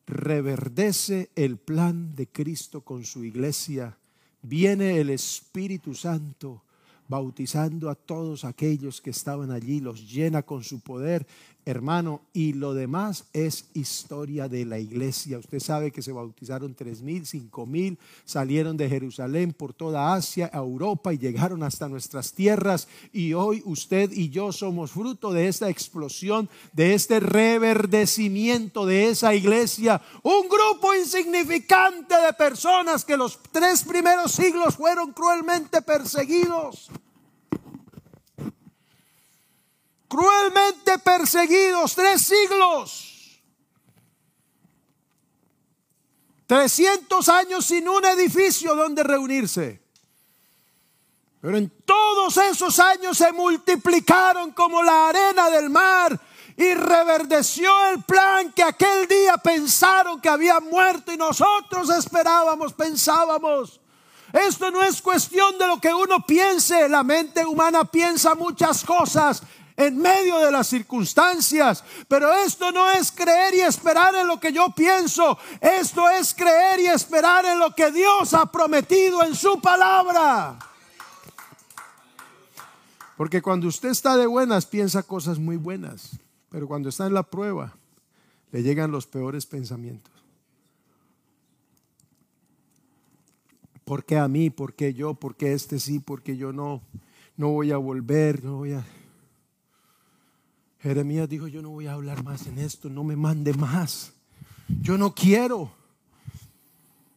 reverdece 0.06 1.28
el 1.36 1.58
plan 1.58 2.14
de 2.16 2.26
Cristo 2.26 2.80
con 2.80 3.04
su 3.04 3.22
iglesia. 3.22 3.98
Viene 4.40 4.98
el 4.98 5.10
Espíritu 5.10 5.94
Santo 5.94 6.64
bautizando 7.08 7.90
a 7.90 7.94
todos 7.94 8.46
aquellos 8.46 9.02
que 9.02 9.10
estaban 9.10 9.50
allí, 9.50 9.80
los 9.80 10.10
llena 10.10 10.44
con 10.44 10.64
su 10.64 10.80
poder, 10.80 11.26
hermano, 11.70 12.20
y 12.32 12.52
lo 12.52 12.74
demás 12.74 13.24
es 13.32 13.66
historia 13.74 14.48
de 14.48 14.64
la 14.64 14.78
iglesia. 14.78 15.38
Usted 15.38 15.60
sabe 15.60 15.90
que 15.90 16.02
se 16.02 16.12
bautizaron 16.12 16.74
tres 16.74 17.02
mil, 17.02 17.26
cinco 17.26 17.66
mil, 17.66 17.98
salieron 18.24 18.76
de 18.76 18.88
Jerusalén 18.88 19.52
por 19.52 19.72
toda 19.72 20.14
Asia, 20.14 20.50
Europa 20.52 21.12
y 21.14 21.18
llegaron 21.18 21.62
hasta 21.62 21.88
nuestras 21.88 22.32
tierras. 22.32 22.88
Y 23.12 23.32
hoy 23.32 23.62
usted 23.64 24.10
y 24.12 24.28
yo 24.30 24.52
somos 24.52 24.90
fruto 24.90 25.32
de 25.32 25.48
esta 25.48 25.68
explosión, 25.68 26.48
de 26.72 26.94
este 26.94 27.20
reverdecimiento 27.20 28.86
de 28.86 29.08
esa 29.08 29.34
iglesia. 29.34 30.00
Un 30.22 30.48
grupo 30.48 30.94
insignificante 30.94 32.14
de 32.14 32.32
personas 32.34 33.04
que 33.04 33.16
los 33.16 33.38
tres 33.50 33.84
primeros 33.84 34.32
siglos 34.32 34.76
fueron 34.76 35.12
cruelmente 35.12 35.82
perseguidos 35.82 36.90
cruelmente 40.10 40.98
perseguidos 40.98 41.94
tres 41.94 42.20
siglos. 42.22 43.06
300 46.48 47.28
años 47.28 47.64
sin 47.64 47.88
un 47.88 48.04
edificio 48.04 48.74
donde 48.74 49.04
reunirse. 49.04 49.80
Pero 51.40 51.56
en 51.56 51.70
todos 51.84 52.36
esos 52.38 52.80
años 52.80 53.16
se 53.16 53.30
multiplicaron 53.30 54.50
como 54.50 54.82
la 54.82 55.10
arena 55.10 55.48
del 55.48 55.70
mar 55.70 56.20
y 56.56 56.74
reverdeció 56.74 57.70
el 57.92 58.02
plan 58.02 58.52
que 58.52 58.64
aquel 58.64 59.06
día 59.06 59.38
pensaron 59.38 60.20
que 60.20 60.28
había 60.28 60.58
muerto 60.58 61.12
y 61.12 61.16
nosotros 61.16 61.88
esperábamos, 61.88 62.74
pensábamos. 62.74 63.80
Esto 64.32 64.72
no 64.72 64.82
es 64.82 65.00
cuestión 65.00 65.56
de 65.56 65.68
lo 65.68 65.80
que 65.80 65.94
uno 65.94 66.26
piense, 66.26 66.88
la 66.88 67.04
mente 67.04 67.44
humana 67.44 67.84
piensa 67.84 68.34
muchas 68.34 68.84
cosas 68.84 69.42
en 69.80 69.98
medio 69.98 70.38
de 70.38 70.50
las 70.50 70.66
circunstancias. 70.66 71.82
Pero 72.06 72.32
esto 72.32 72.70
no 72.70 72.90
es 72.90 73.10
creer 73.10 73.54
y 73.54 73.60
esperar 73.60 74.14
en 74.14 74.26
lo 74.26 74.38
que 74.38 74.52
yo 74.52 74.72
pienso. 74.76 75.38
Esto 75.60 76.08
es 76.10 76.34
creer 76.34 76.80
y 76.80 76.86
esperar 76.86 77.44
en 77.46 77.58
lo 77.58 77.74
que 77.74 77.90
Dios 77.90 78.34
ha 78.34 78.46
prometido 78.46 79.22
en 79.24 79.34
su 79.34 79.60
palabra. 79.60 80.58
Porque 83.16 83.42
cuando 83.42 83.68
usted 83.68 83.90
está 83.90 84.16
de 84.16 84.26
buenas 84.26 84.66
piensa 84.66 85.02
cosas 85.02 85.38
muy 85.38 85.56
buenas. 85.56 86.18
Pero 86.50 86.66
cuando 86.68 86.88
está 86.88 87.06
en 87.06 87.14
la 87.14 87.22
prueba 87.22 87.74
le 88.52 88.62
llegan 88.62 88.90
los 88.90 89.06
peores 89.06 89.46
pensamientos. 89.46 90.12
¿Por 93.84 94.04
qué 94.04 94.18
a 94.18 94.28
mí? 94.28 94.50
¿Por 94.50 94.74
qué 94.74 94.94
yo? 94.94 95.14
¿Por 95.14 95.36
qué 95.36 95.52
este 95.52 95.80
sí? 95.80 95.98
¿Por 95.98 96.22
qué 96.22 96.36
yo 96.36 96.52
no? 96.52 96.82
No 97.36 97.48
voy 97.48 97.72
a 97.72 97.76
volver, 97.76 98.44
no 98.44 98.58
voy 98.58 98.72
a... 98.74 98.84
Jeremías 100.80 101.28
dijo, 101.28 101.46
yo 101.46 101.60
no 101.60 101.70
voy 101.70 101.86
a 101.86 101.92
hablar 101.92 102.24
más 102.24 102.46
en 102.46 102.58
esto, 102.58 102.88
no 102.88 103.04
me 103.04 103.16
mande 103.16 103.52
más. 103.52 104.12
Yo 104.80 104.96
no 104.96 105.14
quiero. 105.14 105.72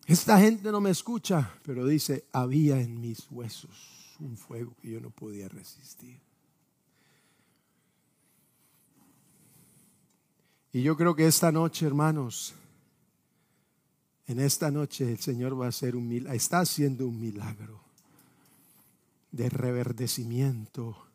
Esta 0.05 0.37
gente 0.39 0.69
no 0.71 0.81
me 0.81 0.89
escucha, 0.89 1.53
pero 1.63 1.85
dice, 1.85 2.25
había 2.33 2.81
en 2.81 2.99
mis 2.99 3.25
huesos 3.31 4.15
un 4.19 4.35
fuego 4.35 4.75
que 4.81 4.91
yo 4.91 4.99
no 4.99 5.09
podía 5.11 5.47
resistir. 5.47 6.19
Y 10.73 10.81
yo 10.81 10.97
creo 10.97 11.15
que 11.15 11.27
esta 11.27 11.51
noche, 11.51 11.85
hermanos, 11.85 12.53
en 14.27 14.39
esta 14.39 14.71
noche 14.71 15.09
el 15.09 15.19
Señor 15.19 15.59
va 15.59 15.67
a 15.67 15.69
hacer 15.69 15.95
un 15.95 16.07
milagro, 16.07 16.33
está 16.33 16.59
haciendo 16.59 17.07
un 17.07 17.19
milagro 17.19 17.81
de 19.31 19.49
reverdecimiento 19.49 21.12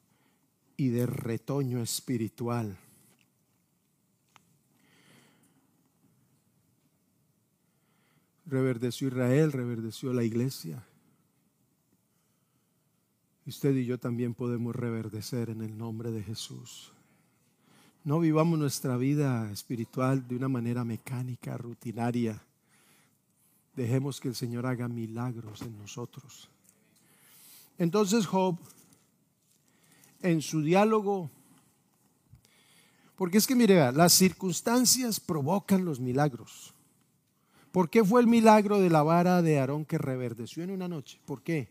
y 0.78 0.90
de 0.90 1.06
retoño 1.06 1.82
espiritual. 1.82 2.78
Reverdeció 8.46 9.08
Israel, 9.08 9.52
reverdeció 9.52 10.12
la 10.14 10.22
iglesia. 10.22 10.82
Usted 13.44 13.74
y 13.74 13.86
yo 13.86 13.98
también 13.98 14.34
podemos 14.34 14.74
reverdecer 14.74 15.50
en 15.50 15.62
el 15.62 15.76
nombre 15.76 16.12
de 16.12 16.22
Jesús. 16.22 16.92
No 18.04 18.20
vivamos 18.20 18.56
nuestra 18.56 18.96
vida 18.96 19.50
espiritual 19.50 20.28
de 20.28 20.36
una 20.36 20.48
manera 20.48 20.84
mecánica, 20.84 21.58
rutinaria. 21.58 22.40
Dejemos 23.74 24.20
que 24.20 24.28
el 24.28 24.36
Señor 24.36 24.64
haga 24.64 24.86
milagros 24.86 25.60
en 25.62 25.76
nosotros. 25.76 26.48
Entonces 27.78 28.26
Job 28.26 28.58
en 30.22 30.42
su 30.42 30.62
diálogo. 30.62 31.30
Porque 33.16 33.38
es 33.38 33.46
que 33.46 33.56
mire, 33.56 33.92
las 33.92 34.12
circunstancias 34.12 35.18
provocan 35.18 35.84
los 35.84 35.98
milagros. 35.98 36.74
¿Por 37.72 37.90
qué 37.90 38.04
fue 38.04 38.20
el 38.20 38.26
milagro 38.26 38.80
de 38.80 38.90
la 38.90 39.02
vara 39.02 39.42
de 39.42 39.58
Aarón 39.58 39.84
que 39.84 39.98
reverdeció 39.98 40.62
en 40.62 40.70
una 40.70 40.88
noche? 40.88 41.20
¿Por 41.26 41.42
qué? 41.42 41.68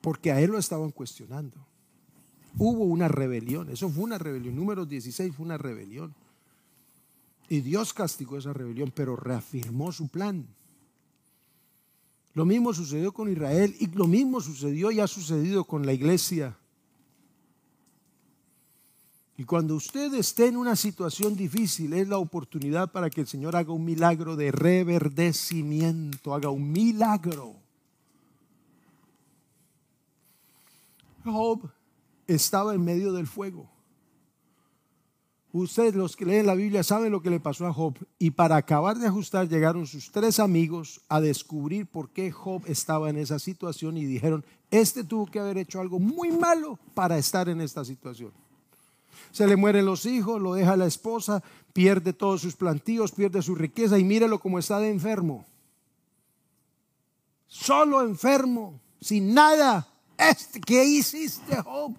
Porque 0.00 0.30
a 0.30 0.40
él 0.40 0.50
lo 0.50 0.58
estaban 0.58 0.90
cuestionando. 0.90 1.56
Hubo 2.58 2.84
una 2.84 3.08
rebelión, 3.08 3.70
eso 3.70 3.88
fue 3.88 4.04
una 4.04 4.18
rebelión. 4.18 4.56
Número 4.56 4.86
16 4.86 5.34
fue 5.34 5.44
una 5.44 5.58
rebelión. 5.58 6.14
Y 7.48 7.60
Dios 7.60 7.92
castigó 7.92 8.38
esa 8.38 8.52
rebelión, 8.52 8.92
pero 8.94 9.14
reafirmó 9.14 9.92
su 9.92 10.08
plan. 10.08 10.46
Lo 12.34 12.44
mismo 12.44 12.74
sucedió 12.74 13.12
con 13.12 13.30
Israel 13.30 13.74
y 13.78 13.86
lo 13.86 14.06
mismo 14.06 14.40
sucedió 14.40 14.90
y 14.90 15.00
ha 15.00 15.06
sucedido 15.06 15.64
con 15.64 15.86
la 15.86 15.92
iglesia. 15.92 16.56
Y 19.38 19.44
cuando 19.44 19.74
usted 19.74 20.14
esté 20.14 20.46
en 20.46 20.56
una 20.56 20.76
situación 20.76 21.36
difícil, 21.36 21.92
es 21.92 22.08
la 22.08 22.16
oportunidad 22.16 22.90
para 22.90 23.10
que 23.10 23.20
el 23.20 23.26
Señor 23.26 23.54
haga 23.54 23.72
un 23.72 23.84
milagro 23.84 24.34
de 24.34 24.50
reverdecimiento, 24.50 26.34
haga 26.34 26.48
un 26.48 26.72
milagro. 26.72 27.54
Job 31.22 31.68
estaba 32.26 32.74
en 32.74 32.82
medio 32.82 33.12
del 33.12 33.26
fuego. 33.26 33.68
Ustedes 35.52 35.94
los 35.94 36.16
que 36.16 36.24
leen 36.24 36.46
la 36.46 36.54
Biblia 36.54 36.82
saben 36.82 37.12
lo 37.12 37.20
que 37.20 37.30
le 37.30 37.40
pasó 37.40 37.66
a 37.66 37.72
Job. 37.72 37.94
Y 38.18 38.30
para 38.30 38.56
acabar 38.56 38.98
de 38.98 39.06
ajustar 39.06 39.48
llegaron 39.48 39.86
sus 39.86 40.10
tres 40.10 40.38
amigos 40.38 41.02
a 41.08 41.20
descubrir 41.20 41.86
por 41.86 42.08
qué 42.10 42.30
Job 42.30 42.62
estaba 42.66 43.10
en 43.10 43.18
esa 43.18 43.38
situación 43.38 43.98
y 43.98 44.06
dijeron, 44.06 44.44
este 44.70 45.04
tuvo 45.04 45.26
que 45.26 45.40
haber 45.40 45.58
hecho 45.58 45.80
algo 45.80 45.98
muy 45.98 46.30
malo 46.30 46.78
para 46.94 47.18
estar 47.18 47.50
en 47.50 47.60
esta 47.60 47.84
situación 47.84 48.32
se 49.32 49.46
le 49.46 49.56
mueren 49.56 49.86
los 49.86 50.06
hijos, 50.06 50.40
lo 50.40 50.54
deja 50.54 50.76
la 50.76 50.86
esposa, 50.86 51.42
pierde 51.72 52.12
todos 52.12 52.40
sus 52.40 52.56
plantíos, 52.56 53.12
pierde 53.12 53.42
su 53.42 53.54
riqueza 53.54 53.98
y 53.98 54.04
mírelo 54.04 54.38
como 54.38 54.58
está 54.58 54.78
de 54.78 54.90
enfermo. 54.90 55.44
Solo 57.46 58.02
enfermo, 58.02 58.80
sin 59.00 59.34
nada. 59.34 59.86
Este, 60.16 60.60
¿Qué 60.60 60.84
hiciste, 60.84 61.60
Job? 61.62 61.94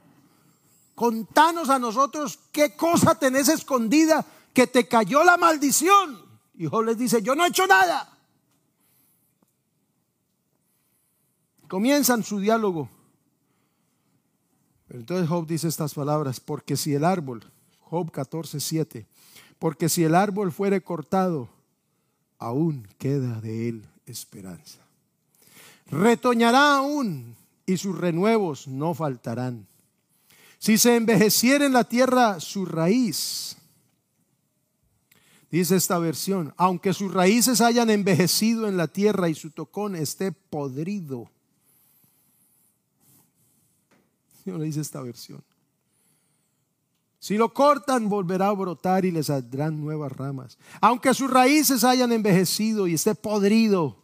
Contanos 0.95 1.69
a 1.69 1.77
nosotros 1.77 2.39
qué 2.51 2.75
cosa 2.75 3.15
tenés 3.15 3.49
escondida 3.49 4.25
que 4.53 4.65
te 4.65 4.87
cayó 4.87 5.23
la 5.23 5.37
maldición. 5.37 6.25
Y 6.55 6.65
Job 6.65 6.83
les 6.83 6.97
dice, 6.97 7.21
yo 7.21 7.35
no 7.35 7.45
he 7.45 7.49
hecho 7.49 7.67
nada. 7.67 8.17
Comienzan 11.67 12.23
su 12.23 12.39
diálogo. 12.39 12.89
Entonces 14.89 15.28
Job 15.28 15.45
dice 15.45 15.67
estas 15.67 15.93
palabras, 15.93 16.39
porque 16.39 16.78
si 16.78 16.93
el 16.93 17.04
árbol, 17.04 17.43
Job 17.82 18.12
14, 18.12 18.60
7, 18.60 19.06
porque 19.60 19.89
si 19.89 20.04
el 20.04 20.15
árbol 20.15 20.52
fuere 20.52 20.82
cortado, 20.82 21.50
aún 22.38 22.88
queda 22.97 23.41
de 23.41 23.69
él 23.69 23.86
esperanza. 24.06 24.80
Retoñará 25.89 26.78
aún 26.78 27.36
y 27.65 27.78
sus 27.78 27.97
renuevos 27.97 28.68
no 28.68 28.93
faltarán. 28.93 29.68
Si 30.59 30.78
se 30.78 30.95
envejeciera 30.95 31.66
en 31.66 31.74
la 31.74 31.84
tierra 31.84 32.39
su 32.39 32.66
raíz, 32.66 33.57
dice 35.51 35.76
esta 35.76 35.99
versión, 35.99 36.53
aunque 36.57 36.93
sus 36.93 37.14
raíces 37.14 37.61
hayan 37.61 37.89
envejecido 37.89 38.68
en 38.68 38.78
la 38.78 38.88
tierra 38.88 39.30
y 39.30 39.36
su 39.36 39.51
tocón 39.51 39.95
esté 39.95 40.32
podrido, 40.32 41.30
le 44.56 44.66
dice 44.66 44.82
esta 44.82 45.02
versión. 45.02 45.43
Si 47.20 47.36
lo 47.36 47.54
cortan, 47.54 48.08
volverá 48.08 48.48
a 48.48 48.54
brotar 48.54 49.04
y 49.04 49.12
le 49.12 49.24
saldrán 49.24 49.82
nuevas 49.82 50.12
ramas. 50.12 50.58
Aunque 50.80 51.14
sus 51.14 51.30
raíces 51.30 51.84
hayan 51.84 52.12
envejecido 52.12 52.88
y 52.88 52.93
esté 52.93 53.16
podrido. 53.16 53.98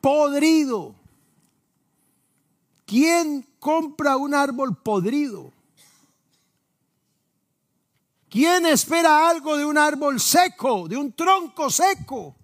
Podrido. 0.00 0.94
¿Quién 2.86 3.46
compra 3.58 4.16
un 4.16 4.34
árbol 4.34 4.76
podrido? 4.76 5.52
¿Quién 8.28 8.66
espera 8.66 9.28
algo 9.28 9.56
de 9.56 9.64
un 9.64 9.76
árbol 9.76 10.20
seco, 10.20 10.86
de 10.86 10.96
un 10.96 11.12
tronco 11.12 11.68
seco? 11.68 12.36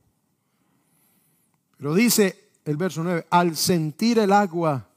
Pero 1.77 1.95
dice 1.95 2.51
el 2.65 2.77
verso 2.77 3.05
9, 3.05 3.27
al 3.31 3.57
sentir 3.57 4.19
el 4.19 4.33
agua 4.33 4.89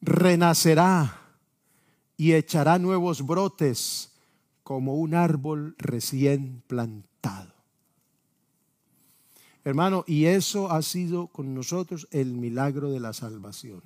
renacerá 0.00 1.20
y 2.16 2.32
echará 2.32 2.78
nuevos 2.78 3.24
brotes 3.26 4.12
como 4.62 4.94
un 4.94 5.14
árbol 5.14 5.74
recién 5.78 6.62
plantado. 6.66 7.52
Hermano, 9.64 10.04
y 10.06 10.26
eso 10.26 10.70
ha 10.70 10.80
sido 10.82 11.26
con 11.26 11.54
nosotros 11.54 12.08
el 12.10 12.32
milagro 12.32 12.90
de 12.90 13.00
la 13.00 13.12
salvación. 13.12 13.82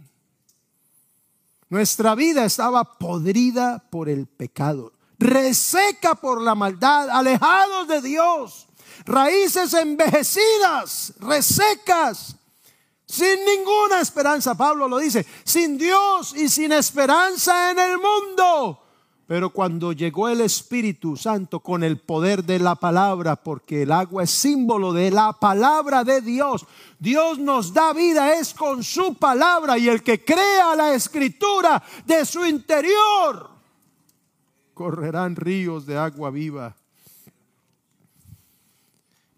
Nuestra 1.68 2.14
vida 2.14 2.44
estaba 2.44 2.84
podrida 2.98 3.84
por 3.90 4.08
el 4.08 4.26
pecado, 4.26 4.92
reseca 5.18 6.14
por 6.14 6.40
la 6.40 6.54
maldad, 6.54 7.10
alejados 7.10 7.88
de 7.88 8.02
Dios, 8.02 8.68
raíces 9.04 9.74
envejecidas, 9.74 11.14
resecas, 11.18 12.36
sin 13.14 13.44
ninguna 13.44 14.00
esperanza. 14.00 14.56
Pablo 14.56 14.88
lo 14.88 14.98
dice, 14.98 15.24
sin 15.44 15.78
Dios 15.78 16.34
y 16.36 16.48
sin 16.48 16.72
esperanza 16.72 17.70
en 17.70 17.78
el 17.78 17.98
mundo. 17.98 18.80
Pero 19.26 19.50
cuando 19.50 19.92
llegó 19.92 20.28
el 20.28 20.42
Espíritu 20.42 21.16
Santo 21.16 21.60
con 21.60 21.82
el 21.82 21.98
poder 21.98 22.44
de 22.44 22.58
la 22.58 22.74
palabra, 22.74 23.36
porque 23.36 23.82
el 23.82 23.92
agua 23.92 24.24
es 24.24 24.30
símbolo 24.30 24.92
de 24.92 25.10
la 25.10 25.32
palabra 25.32 26.04
de 26.04 26.20
Dios, 26.20 26.66
Dios 26.98 27.38
nos 27.38 27.72
da 27.72 27.94
vida, 27.94 28.34
es 28.34 28.52
con 28.52 28.82
su 28.82 29.14
palabra 29.14 29.78
y 29.78 29.88
el 29.88 30.02
que 30.02 30.22
crea 30.22 30.74
la 30.76 30.92
escritura 30.92 31.82
de 32.04 32.26
su 32.26 32.44
interior, 32.44 33.48
correrán 34.74 35.36
ríos 35.36 35.86
de 35.86 35.96
agua 35.96 36.30
viva 36.30 36.76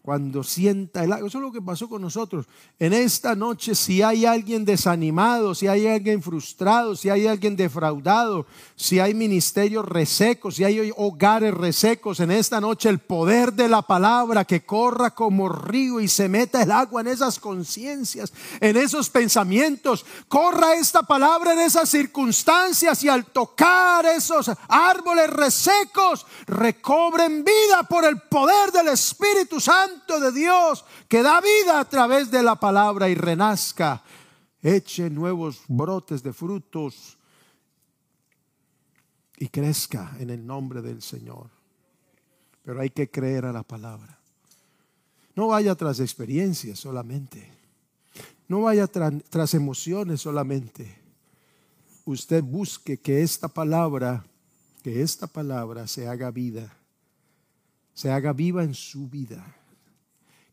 cuando 0.07 0.45
sienta 0.45 1.03
el 1.03 1.13
agua. 1.13 1.27
Eso 1.27 1.39
es 1.39 1.43
lo 1.43 1.51
que 1.51 1.61
pasó 1.61 1.89
con 1.89 2.01
nosotros. 2.01 2.47
En 2.79 2.93
esta 2.93 3.35
noche, 3.35 3.75
si 3.75 4.03
hay 4.03 4.25
alguien 4.25 4.65
desanimado, 4.65 5.53
si 5.53 5.67
hay 5.67 5.89
alguien 5.89 6.23
frustrado, 6.23 6.95
si 6.95 7.11
hay 7.11 7.27
alguien 7.27 7.57
defraudado, 7.57 8.47
si 8.77 9.01
hay 9.01 9.15
ministerios 9.15 9.85
resecos, 9.85 10.55
si 10.55 10.63
hay 10.63 10.93
hogares 10.97 11.53
resecos, 11.53 12.21
en 12.21 12.31
esta 12.31 12.61
noche 12.61 12.89
el 12.89 13.01
poder 13.01 13.53
de 13.53 13.69
la 13.69 13.83
palabra 13.83 14.45
que 14.45 14.65
corra 14.65 15.11
como 15.11 15.49
río 15.49 15.99
y 15.99 16.07
se 16.07 16.29
meta 16.29 16.63
el 16.63 16.71
agua 16.71 17.01
en 17.01 17.09
esas 17.09 17.41
conciencias, 17.41 18.33
en 18.61 18.77
esos 18.77 19.11
pensamientos, 19.11 20.07
corra 20.29 20.77
esta 20.77 21.03
palabra 21.03 21.55
en 21.55 21.59
esas 21.59 21.89
circunstancias 21.89 23.03
y 23.03 23.09
al 23.09 23.25
tocar 23.25 24.07
esos 24.07 24.53
árboles 24.69 25.31
resecos, 25.31 26.25
recobren 26.47 27.43
vida 27.43 27.83
por 27.89 28.05
el 28.05 28.21
poder 28.21 28.71
del 28.71 28.87
Espíritu 28.87 29.59
Santo 29.59 29.96
de 30.21 30.33
Dios 30.33 30.85
que 31.09 31.23
da 31.23 31.41
vida 31.41 31.81
a 31.81 31.85
través 31.89 32.31
de 32.31 32.43
la 32.43 32.57
palabra 32.57 33.09
y 33.09 33.15
renazca, 33.15 34.03
eche 34.63 35.11
nuevos 35.11 35.63
brotes 35.69 36.23
de 36.23 36.33
frutos 36.33 37.19
y 39.39 39.49
crezca 39.49 40.17
en 40.19 40.31
el 40.31 40.47
nombre 40.47 40.83
del 40.83 41.03
Señor. 41.03 41.51
Pero 42.63 42.81
hay 42.81 42.91
que 42.91 43.11
creer 43.11 43.45
a 43.45 43.53
la 43.53 43.63
palabra. 43.63 44.19
No 45.35 45.49
vaya 45.49 45.75
tras 45.75 46.01
experiencias 46.01 46.79
solamente. 46.79 47.53
No 48.49 48.63
vaya 48.63 48.87
tras 48.87 49.55
emociones 49.55 50.21
solamente. 50.21 50.99
Usted 52.05 52.43
busque 52.43 52.99
que 52.99 53.23
esta 53.23 53.49
palabra, 53.49 54.25
que 54.83 55.03
esta 55.03 55.27
palabra 55.27 55.87
se 55.87 56.09
haga 56.09 56.31
vida, 56.31 56.77
se 57.93 58.11
haga 58.11 58.33
viva 58.33 58.63
en 58.63 58.75
su 58.75 59.09
vida 59.09 59.56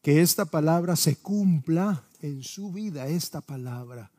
que 0.03 0.21
esta 0.21 0.43
palabra 0.43 0.97
se 0.97 1.15
cumpla 1.15 2.03
en 2.21 2.43
su 2.43 2.73
vida, 2.73 3.07
esta 3.07 3.39
palabra. 3.39 4.11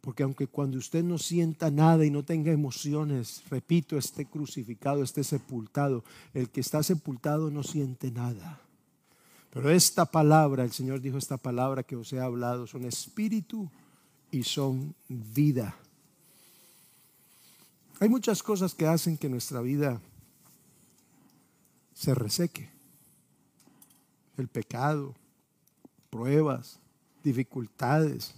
Porque 0.00 0.22
aunque 0.22 0.46
cuando 0.46 0.78
usted 0.78 1.04
no 1.04 1.18
sienta 1.18 1.70
nada 1.70 2.06
y 2.06 2.10
no 2.10 2.24
tenga 2.24 2.52
emociones, 2.52 3.42
repito, 3.50 3.98
esté 3.98 4.24
crucificado, 4.24 5.02
esté 5.02 5.24
sepultado, 5.24 6.04
el 6.32 6.48
que 6.48 6.62
está 6.62 6.82
sepultado 6.82 7.50
no 7.50 7.62
siente 7.62 8.10
nada. 8.10 8.58
Pero 9.50 9.70
esta 9.70 10.06
palabra, 10.06 10.64
el 10.64 10.72
Señor 10.72 11.02
dijo 11.02 11.18
esta 11.18 11.36
palabra 11.36 11.82
que 11.82 11.96
os 11.96 12.10
he 12.14 12.20
hablado, 12.20 12.66
son 12.66 12.86
espíritu 12.86 13.70
y 14.30 14.42
son 14.42 14.94
vida. 15.08 15.76
Hay 18.00 18.08
muchas 18.08 18.42
cosas 18.42 18.74
que 18.74 18.86
hacen 18.86 19.18
que 19.18 19.28
nuestra 19.28 19.60
vida 19.60 20.00
se 21.92 22.14
reseque 22.14 22.75
el 24.36 24.48
pecado, 24.48 25.14
pruebas, 26.10 26.78
dificultades, 27.22 28.34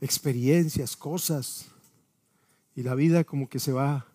experiencias, 0.00 0.96
cosas. 0.96 1.66
Y 2.74 2.82
la 2.82 2.94
vida 2.94 3.24
como 3.24 3.48
que 3.48 3.58
se 3.58 3.72
va 3.72 4.06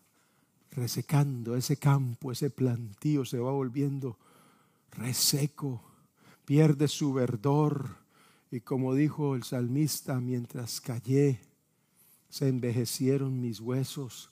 resecando, 0.72 1.56
ese 1.56 1.78
campo, 1.78 2.32
ese 2.32 2.50
plantío 2.50 3.26
se 3.26 3.40
va 3.40 3.52
volviendo 3.52 4.18
reseco, 4.92 5.82
pierde 6.46 6.88
su 6.88 7.14
verdor. 7.14 7.98
Y 8.52 8.62
como 8.62 8.94
dijo 8.94 9.36
el 9.36 9.44
salmista, 9.44 10.20
mientras 10.20 10.82
callé, 10.82 11.40
se 12.30 12.48
envejecieron 12.48 13.42
mis 13.42 13.60
huesos 13.60 14.30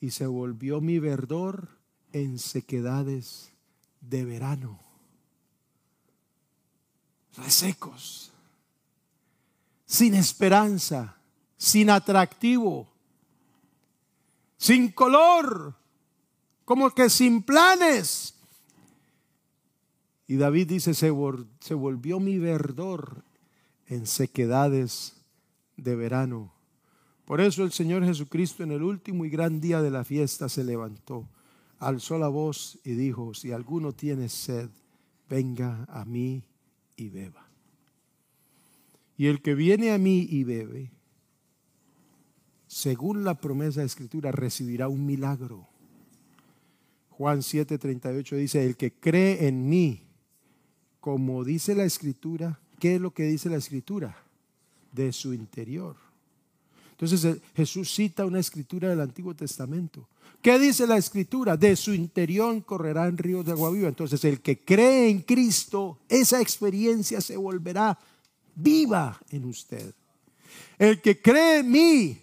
y 0.00 0.10
se 0.10 0.26
volvió 0.26 0.80
mi 0.80 0.98
verdor 0.98 1.68
en 2.12 2.38
sequedades 2.38 3.52
de 4.00 4.24
verano 4.24 4.91
resecos, 7.36 8.32
sin 9.86 10.14
esperanza, 10.14 11.16
sin 11.56 11.90
atractivo, 11.90 12.88
sin 14.56 14.90
color, 14.92 15.74
como 16.64 16.90
que 16.90 17.08
sin 17.10 17.42
planes. 17.42 18.34
Y 20.26 20.36
David 20.36 20.68
dice, 20.68 20.94
se, 20.94 21.10
volvió 21.10 22.20
mi 22.20 22.38
verdor 22.38 23.22
en 23.86 24.06
sequedades 24.06 25.14
de 25.76 25.96
verano. 25.96 26.52
Por 27.24 27.40
eso 27.40 27.64
el 27.64 27.72
Señor 27.72 28.04
Jesucristo 28.04 28.62
en 28.62 28.72
el 28.72 28.82
último 28.82 29.24
y 29.24 29.30
gran 29.30 29.60
día 29.60 29.82
de 29.82 29.90
la 29.90 30.04
fiesta 30.04 30.48
se 30.48 30.64
levantó, 30.64 31.28
alzó 31.78 32.18
la 32.18 32.28
voz 32.28 32.78
y 32.84 32.92
dijo, 32.92 33.34
si 33.34 33.52
alguno 33.52 33.92
tiene 33.92 34.28
sed, 34.28 34.70
venga 35.28 35.86
a 35.88 36.04
mí 36.04 36.44
y 36.96 37.08
beba. 37.08 37.48
Y 39.16 39.26
el 39.26 39.42
que 39.42 39.54
viene 39.54 39.92
a 39.92 39.98
mí 39.98 40.26
y 40.28 40.44
bebe, 40.44 40.90
según 42.66 43.24
la 43.24 43.40
promesa 43.40 43.80
de 43.80 43.86
Escritura, 43.86 44.32
recibirá 44.32 44.88
un 44.88 45.04
milagro. 45.06 45.68
Juan 47.10 47.40
7:38 47.40 48.36
dice, 48.36 48.64
el 48.64 48.76
que 48.76 48.92
cree 48.92 49.46
en 49.46 49.68
mí, 49.68 50.08
como 51.00 51.44
dice 51.44 51.74
la 51.74 51.84
Escritura, 51.84 52.60
¿qué 52.80 52.96
es 52.96 53.00
lo 53.00 53.12
que 53.12 53.24
dice 53.24 53.50
la 53.50 53.58
Escritura? 53.58 54.16
De 54.92 55.12
su 55.12 55.34
interior. 55.34 56.01
Entonces 56.92 57.24
eh, 57.24 57.40
Jesús 57.56 57.92
cita 57.92 58.24
una 58.24 58.38
escritura 58.38 58.88
del 58.88 59.00
Antiguo 59.00 59.34
Testamento. 59.34 60.08
¿Qué 60.40 60.58
dice 60.58 60.86
la 60.86 60.96
escritura? 60.96 61.56
De 61.56 61.76
su 61.76 61.92
interior 61.94 62.64
correrán 62.64 63.16
ríos 63.16 63.44
de 63.44 63.52
agua 63.52 63.70
viva. 63.70 63.88
Entonces 63.88 64.24
el 64.24 64.40
que 64.40 64.64
cree 64.64 65.08
en 65.08 65.20
Cristo, 65.20 65.98
esa 66.08 66.40
experiencia 66.40 67.20
se 67.20 67.36
volverá 67.36 67.98
viva 68.54 69.20
en 69.30 69.44
usted. 69.44 69.94
El 70.78 71.00
que 71.00 71.20
cree 71.20 71.58
en 71.58 71.70
mí, 71.70 72.18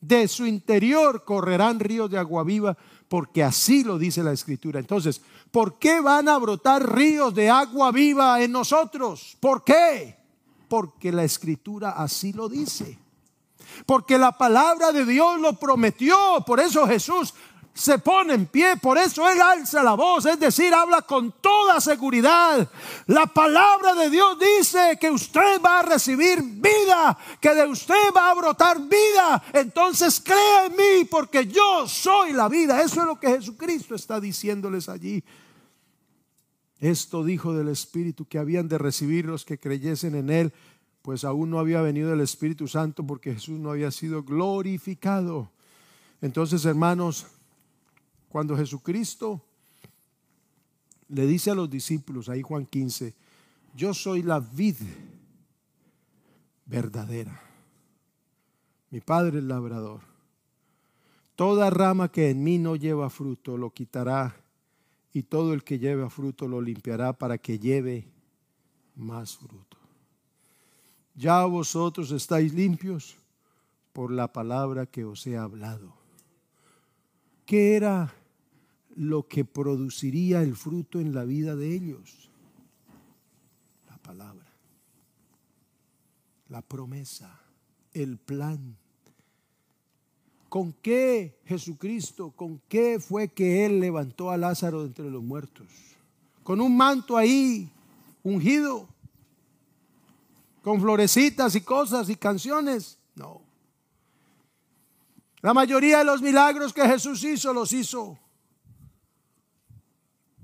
de 0.00 0.28
su 0.28 0.46
interior 0.46 1.24
correrán 1.24 1.80
ríos 1.80 2.10
de 2.10 2.18
agua 2.18 2.44
viva, 2.44 2.76
porque 3.08 3.42
así 3.42 3.84
lo 3.84 3.98
dice 3.98 4.22
la 4.22 4.32
escritura. 4.32 4.80
Entonces, 4.80 5.20
¿por 5.50 5.78
qué 5.78 6.00
van 6.00 6.28
a 6.28 6.38
brotar 6.38 6.94
ríos 6.94 7.34
de 7.34 7.50
agua 7.50 7.90
viva 7.90 8.42
en 8.42 8.52
nosotros? 8.52 9.36
¿Por 9.40 9.64
qué? 9.64 10.16
Porque 10.68 11.10
la 11.10 11.24
escritura 11.24 11.90
así 11.90 12.32
lo 12.32 12.48
dice 12.48 12.98
porque 13.86 14.18
la 14.18 14.32
palabra 14.32 14.92
de 14.92 15.04
Dios 15.04 15.38
lo 15.40 15.54
prometió. 15.54 16.16
Por 16.46 16.60
eso 16.60 16.86
Jesús 16.86 17.34
se 17.78 18.00
pone 18.00 18.34
en 18.34 18.46
pie, 18.46 18.76
por 18.76 18.98
eso 18.98 19.28
Él 19.30 19.40
alza 19.40 19.84
la 19.84 19.94
voz, 19.94 20.26
es 20.26 20.40
decir, 20.40 20.74
habla 20.74 21.02
con 21.02 21.30
toda 21.40 21.80
seguridad. 21.80 22.68
La 23.06 23.26
palabra 23.26 23.94
de 23.94 24.10
Dios 24.10 24.36
dice 24.36 24.98
que 25.00 25.08
usted 25.08 25.62
va 25.64 25.78
a 25.78 25.82
recibir 25.84 26.42
vida, 26.42 27.16
que 27.40 27.54
de 27.54 27.66
usted 27.66 28.12
va 28.16 28.32
a 28.32 28.34
brotar 28.34 28.80
vida. 28.80 29.40
Entonces 29.52 30.20
crea 30.20 30.66
en 30.66 30.72
mí, 30.72 31.04
porque 31.08 31.46
yo 31.46 31.86
soy 31.86 32.32
la 32.32 32.48
vida. 32.48 32.82
Eso 32.82 33.02
es 33.02 33.06
lo 33.06 33.20
que 33.20 33.28
Jesucristo 33.28 33.94
está 33.94 34.18
diciéndoles 34.18 34.88
allí. 34.88 35.22
Esto 36.80 37.24
dijo 37.24 37.54
del 37.54 37.68
Espíritu 37.68 38.24
que 38.24 38.38
habían 38.38 38.68
de 38.68 38.78
recibir 38.78 39.24
los 39.24 39.44
que 39.44 39.58
creyesen 39.58 40.16
en 40.16 40.30
Él 40.30 40.52
pues 41.08 41.24
aún 41.24 41.48
no 41.48 41.58
había 41.58 41.80
venido 41.80 42.12
el 42.12 42.20
Espíritu 42.20 42.68
Santo 42.68 43.02
porque 43.02 43.32
Jesús 43.32 43.58
no 43.58 43.70
había 43.70 43.90
sido 43.90 44.24
glorificado. 44.24 45.50
Entonces, 46.20 46.66
hermanos, 46.66 47.26
cuando 48.28 48.54
Jesucristo 48.54 49.42
le 51.08 51.26
dice 51.26 51.50
a 51.50 51.54
los 51.54 51.70
discípulos, 51.70 52.28
ahí 52.28 52.42
Juan 52.42 52.66
15, 52.66 53.14
yo 53.74 53.94
soy 53.94 54.20
la 54.22 54.38
vid 54.38 54.76
verdadera. 56.66 57.40
Mi 58.90 59.00
Padre 59.00 59.38
el 59.38 59.48
labrador. 59.48 60.02
Toda 61.36 61.70
rama 61.70 62.12
que 62.12 62.28
en 62.28 62.44
mí 62.44 62.58
no 62.58 62.76
lleva 62.76 63.08
fruto 63.08 63.56
lo 63.56 63.70
quitará 63.70 64.36
y 65.14 65.22
todo 65.22 65.54
el 65.54 65.64
que 65.64 65.78
lleva 65.78 66.10
fruto 66.10 66.46
lo 66.46 66.60
limpiará 66.60 67.14
para 67.14 67.38
que 67.38 67.58
lleve 67.58 68.06
más 68.94 69.38
fruto. 69.38 69.67
Ya 71.18 71.44
vosotros 71.46 72.12
estáis 72.12 72.54
limpios 72.54 73.16
por 73.92 74.12
la 74.12 74.32
palabra 74.32 74.86
que 74.86 75.04
os 75.04 75.26
he 75.26 75.36
hablado. 75.36 75.92
¿Qué 77.44 77.74
era 77.74 78.14
lo 78.94 79.26
que 79.26 79.44
produciría 79.44 80.42
el 80.42 80.54
fruto 80.54 81.00
en 81.00 81.12
la 81.12 81.24
vida 81.24 81.56
de 81.56 81.74
ellos? 81.74 82.30
La 83.88 83.98
palabra, 83.98 84.46
la 86.50 86.62
promesa, 86.62 87.40
el 87.92 88.16
plan. 88.18 88.76
¿Con 90.48 90.72
qué 90.72 91.40
Jesucristo, 91.46 92.30
con 92.30 92.60
qué 92.68 93.00
fue 93.00 93.26
que 93.26 93.66
Él 93.66 93.80
levantó 93.80 94.30
a 94.30 94.36
Lázaro 94.36 94.84
entre 94.84 95.10
los 95.10 95.24
muertos? 95.24 95.66
Con 96.44 96.60
un 96.60 96.76
manto 96.76 97.16
ahí 97.16 97.68
ungido, 98.22 98.88
con 100.68 100.82
florecitas 100.82 101.54
y 101.54 101.62
cosas 101.62 102.10
y 102.10 102.16
canciones. 102.16 102.98
No. 103.14 103.40
La 105.40 105.54
mayoría 105.54 105.96
de 105.96 106.04
los 106.04 106.20
milagros 106.20 106.74
que 106.74 106.86
Jesús 106.86 107.24
hizo 107.24 107.54
los 107.54 107.72
hizo 107.72 108.18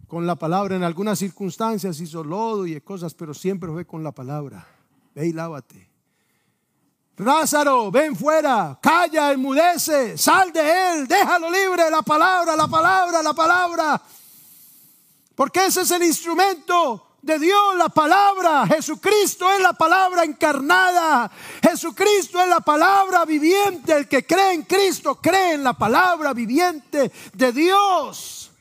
con 0.08 0.26
la 0.26 0.34
palabra. 0.34 0.76
En 0.76 0.82
algunas 0.82 1.18
circunstancias 1.18 2.00
hizo 2.00 2.24
lodo 2.24 2.66
y 2.66 2.80
cosas, 2.80 3.12
pero 3.12 3.34
siempre 3.34 3.70
fue 3.70 3.84
con 3.86 4.02
la 4.02 4.12
palabra. 4.12 4.66
Ve 5.14 5.26
y 5.26 5.34
lávate. 5.34 5.90
Lázaro, 7.18 7.90
ven 7.90 8.16
fuera, 8.16 8.78
calla, 8.80 9.30
enmudece, 9.30 10.16
sal 10.16 10.50
de 10.54 10.62
él, 10.62 11.06
déjalo 11.06 11.50
libre, 11.50 11.90
la 11.90 12.00
palabra, 12.00 12.56
la 12.56 12.66
palabra, 12.66 13.22
la 13.22 13.34
palabra. 13.34 14.02
Porque 15.34 15.66
ese 15.66 15.82
es 15.82 15.90
el 15.90 16.02
instrumento 16.02 17.13
de 17.24 17.38
Dios, 17.38 17.76
la 17.76 17.88
palabra. 17.88 18.66
Jesucristo 18.66 19.50
es 19.50 19.60
la 19.60 19.72
palabra 19.72 20.24
encarnada. 20.24 21.30
Jesucristo 21.62 22.40
es 22.40 22.48
la 22.48 22.60
palabra 22.60 23.24
viviente. 23.24 23.96
El 23.96 24.08
que 24.08 24.26
cree 24.26 24.52
en 24.52 24.62
Cristo 24.62 25.16
cree 25.16 25.54
en 25.54 25.64
la 25.64 25.72
palabra 25.72 26.32
viviente 26.32 27.10
de 27.32 27.52
Dios. 27.52 28.52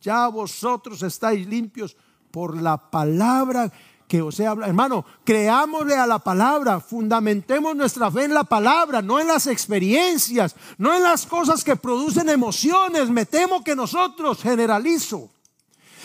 Ya 0.00 0.28
vosotros 0.28 1.02
estáis 1.02 1.46
limpios 1.46 1.96
por 2.30 2.60
la 2.60 2.76
palabra 2.76 3.70
que 4.06 4.22
os 4.22 4.38
he 4.38 4.46
hablado. 4.46 4.68
Hermano, 4.68 5.04
creámosle 5.24 5.96
a 5.96 6.06
la 6.06 6.18
palabra, 6.18 6.78
fundamentemos 6.78 7.74
nuestra 7.74 8.10
fe 8.10 8.24
en 8.24 8.34
la 8.34 8.44
palabra, 8.44 9.02
no 9.02 9.18
en 9.18 9.26
las 9.26 9.46
experiencias, 9.46 10.54
no 10.78 10.94
en 10.94 11.02
las 11.02 11.26
cosas 11.26 11.64
que 11.64 11.74
producen 11.74 12.28
emociones. 12.28 13.10
Me 13.10 13.26
temo 13.26 13.64
que 13.64 13.74
nosotros, 13.74 14.42
generalizo, 14.42 15.30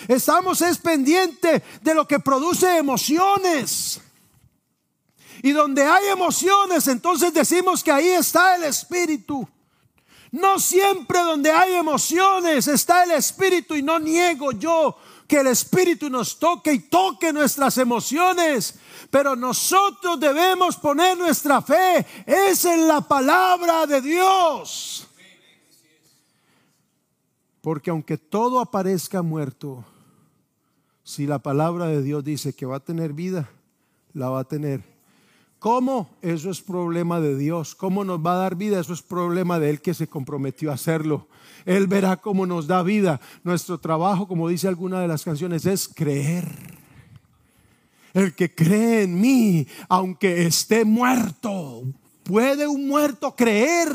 Estamos 0.07 0.61
es 0.61 0.77
pendiente 0.77 1.63
de 1.81 1.93
lo 1.93 2.07
que 2.07 2.19
produce 2.19 2.77
emociones. 2.77 4.01
Y 5.41 5.51
donde 5.51 5.83
hay 5.83 6.07
emociones, 6.07 6.87
entonces 6.87 7.33
decimos 7.33 7.83
que 7.83 7.91
ahí 7.91 8.09
está 8.09 8.55
el 8.55 8.65
Espíritu. 8.65 9.47
No 10.31 10.59
siempre 10.59 11.19
donde 11.21 11.51
hay 11.51 11.73
emociones 11.73 12.67
está 12.67 13.03
el 13.03 13.11
Espíritu 13.11 13.75
y 13.75 13.81
no 13.81 13.97
niego 13.99 14.51
yo 14.51 14.97
que 15.27 15.37
el 15.37 15.47
Espíritu 15.47 16.09
nos 16.09 16.39
toque 16.39 16.73
y 16.73 16.79
toque 16.79 17.31
nuestras 17.31 17.77
emociones. 17.77 18.75
Pero 19.09 19.35
nosotros 19.35 20.19
debemos 20.19 20.75
poner 20.75 21.17
nuestra 21.17 21.61
fe 21.61 22.05
es 22.25 22.65
en 22.65 22.87
la 22.87 23.01
palabra 23.01 23.85
de 23.85 24.01
Dios. 24.01 25.08
Porque 27.61 27.89
aunque 27.89 28.17
todo 28.17 28.59
aparezca 28.59 29.21
muerto, 29.21 29.83
si 31.03 31.25
la 31.25 31.39
palabra 31.39 31.87
de 31.87 32.01
Dios 32.01 32.23
dice 32.23 32.53
que 32.53 32.65
va 32.65 32.77
a 32.77 32.79
tener 32.81 33.13
vida, 33.13 33.49
la 34.13 34.29
va 34.29 34.41
a 34.41 34.47
tener. 34.47 34.83
¿Cómo? 35.59 36.09
Eso 36.21 36.49
es 36.49 36.61
problema 36.61 37.19
de 37.19 37.37
Dios. 37.37 37.75
¿Cómo 37.75 38.05
nos 38.05 38.25
va 38.25 38.33
a 38.33 38.37
dar 38.37 38.55
vida? 38.55 38.79
Eso 38.79 38.93
es 38.93 39.01
problema 39.01 39.59
de 39.59 39.69
Él 39.69 39.81
que 39.81 39.93
se 39.93 40.07
comprometió 40.07 40.71
a 40.71 40.75
hacerlo. 40.75 41.27
Él 41.65 41.87
verá 41.87 42.15
cómo 42.17 42.45
nos 42.45 42.67
da 42.67 42.81
vida. 42.81 43.19
Nuestro 43.43 43.77
trabajo, 43.77 44.25
como 44.25 44.47
dice 44.47 44.69
alguna 44.69 45.01
de 45.01 45.09
las 45.09 45.25
canciones, 45.25 45.65
es 45.65 45.89
creer. 45.89 46.47
El 48.13 48.33
que 48.33 48.55
cree 48.55 49.03
en 49.03 49.19
mí, 49.19 49.67
aunque 49.89 50.45
esté 50.45 50.85
muerto, 50.85 51.83
¿puede 52.23 52.65
un 52.65 52.87
muerto 52.87 53.35
creer? 53.35 53.89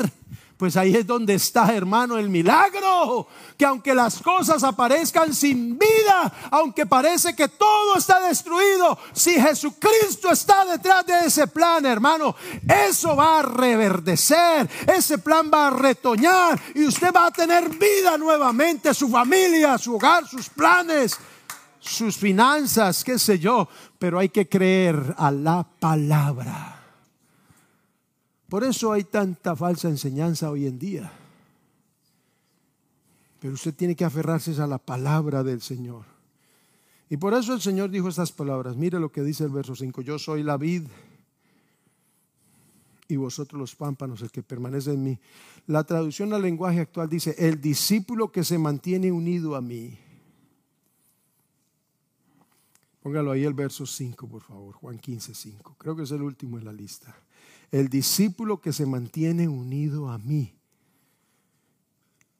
Pues 0.57 0.77
ahí 0.77 0.95
es 0.95 1.05
donde 1.05 1.33
está, 1.33 1.73
hermano, 1.75 2.17
el 2.17 2.29
milagro. 2.29 3.27
Que 3.57 3.65
aunque 3.65 3.93
las 3.93 4.21
cosas 4.21 4.63
aparezcan 4.63 5.33
sin 5.33 5.77
vida, 5.77 6.31
aunque 6.49 6.85
parece 6.85 7.35
que 7.35 7.49
todo 7.49 7.97
está 7.97 8.21
destruido, 8.21 8.97
si 9.11 9.33
Jesucristo 9.33 10.31
está 10.31 10.65
detrás 10.65 11.05
de 11.05 11.25
ese 11.25 11.47
plan, 11.47 11.85
hermano, 11.85 12.35
eso 12.87 13.15
va 13.17 13.39
a 13.39 13.41
reverdecer, 13.41 14.69
ese 14.87 15.17
plan 15.17 15.51
va 15.53 15.67
a 15.67 15.71
retoñar 15.71 16.59
y 16.73 16.85
usted 16.85 17.13
va 17.13 17.27
a 17.27 17.31
tener 17.31 17.69
vida 17.69 18.17
nuevamente, 18.17 18.93
su 18.93 19.09
familia, 19.09 19.77
su 19.77 19.95
hogar, 19.95 20.25
sus 20.25 20.49
planes, 20.49 21.17
sus 21.81 22.15
finanzas, 22.15 23.03
qué 23.03 23.19
sé 23.19 23.39
yo. 23.39 23.67
Pero 23.99 24.19
hay 24.19 24.29
que 24.29 24.47
creer 24.47 25.15
a 25.17 25.31
la 25.31 25.65
palabra. 25.79 26.74
Por 28.55 28.63
eso 28.63 28.93
hay 28.93 29.03
tanta 29.03 29.53
falsa 29.53 29.89
enseñanza 29.89 30.49
hoy 30.49 30.65
en 30.65 30.79
día. 30.79 31.11
Pero 33.41 33.53
usted 33.53 33.75
tiene 33.75 33.97
que 33.97 34.05
aferrarse 34.05 34.53
a 34.61 34.65
la 34.65 34.77
palabra 34.77 35.43
del 35.43 35.61
Señor. 35.61 36.05
Y 37.09 37.17
por 37.17 37.33
eso 37.33 37.53
el 37.53 37.59
Señor 37.59 37.89
dijo 37.89 38.07
estas 38.07 38.31
palabras. 38.31 38.77
Mire 38.77 38.97
lo 38.97 39.11
que 39.11 39.23
dice 39.23 39.43
el 39.43 39.49
verso 39.49 39.75
5. 39.75 40.01
Yo 40.03 40.17
soy 40.17 40.41
la 40.41 40.55
vid 40.55 40.83
y 43.09 43.17
vosotros 43.17 43.59
los 43.59 43.75
pámpanos, 43.75 44.21
el 44.21 44.31
que 44.31 44.41
permanece 44.41 44.93
en 44.93 45.03
mí. 45.03 45.19
La 45.67 45.83
traducción 45.83 46.31
al 46.31 46.41
lenguaje 46.41 46.79
actual 46.79 47.09
dice, 47.09 47.35
el 47.37 47.59
discípulo 47.59 48.31
que 48.31 48.45
se 48.45 48.57
mantiene 48.57 49.11
unido 49.11 49.57
a 49.57 49.59
mí. 49.59 49.99
Póngalo 53.03 53.31
ahí 53.31 53.43
el 53.43 53.53
verso 53.53 53.85
5, 53.85 54.25
por 54.29 54.43
favor, 54.43 54.75
Juan 54.75 54.97
15, 54.97 55.35
5. 55.35 55.75
Creo 55.77 55.93
que 55.97 56.03
es 56.03 56.11
el 56.11 56.21
último 56.21 56.57
en 56.57 56.63
la 56.63 56.71
lista 56.71 57.13
el 57.71 57.89
discípulo 57.89 58.61
que 58.61 58.73
se 58.73 58.85
mantiene 58.85 59.47
unido 59.47 60.09
a 60.09 60.17
mí 60.17 60.55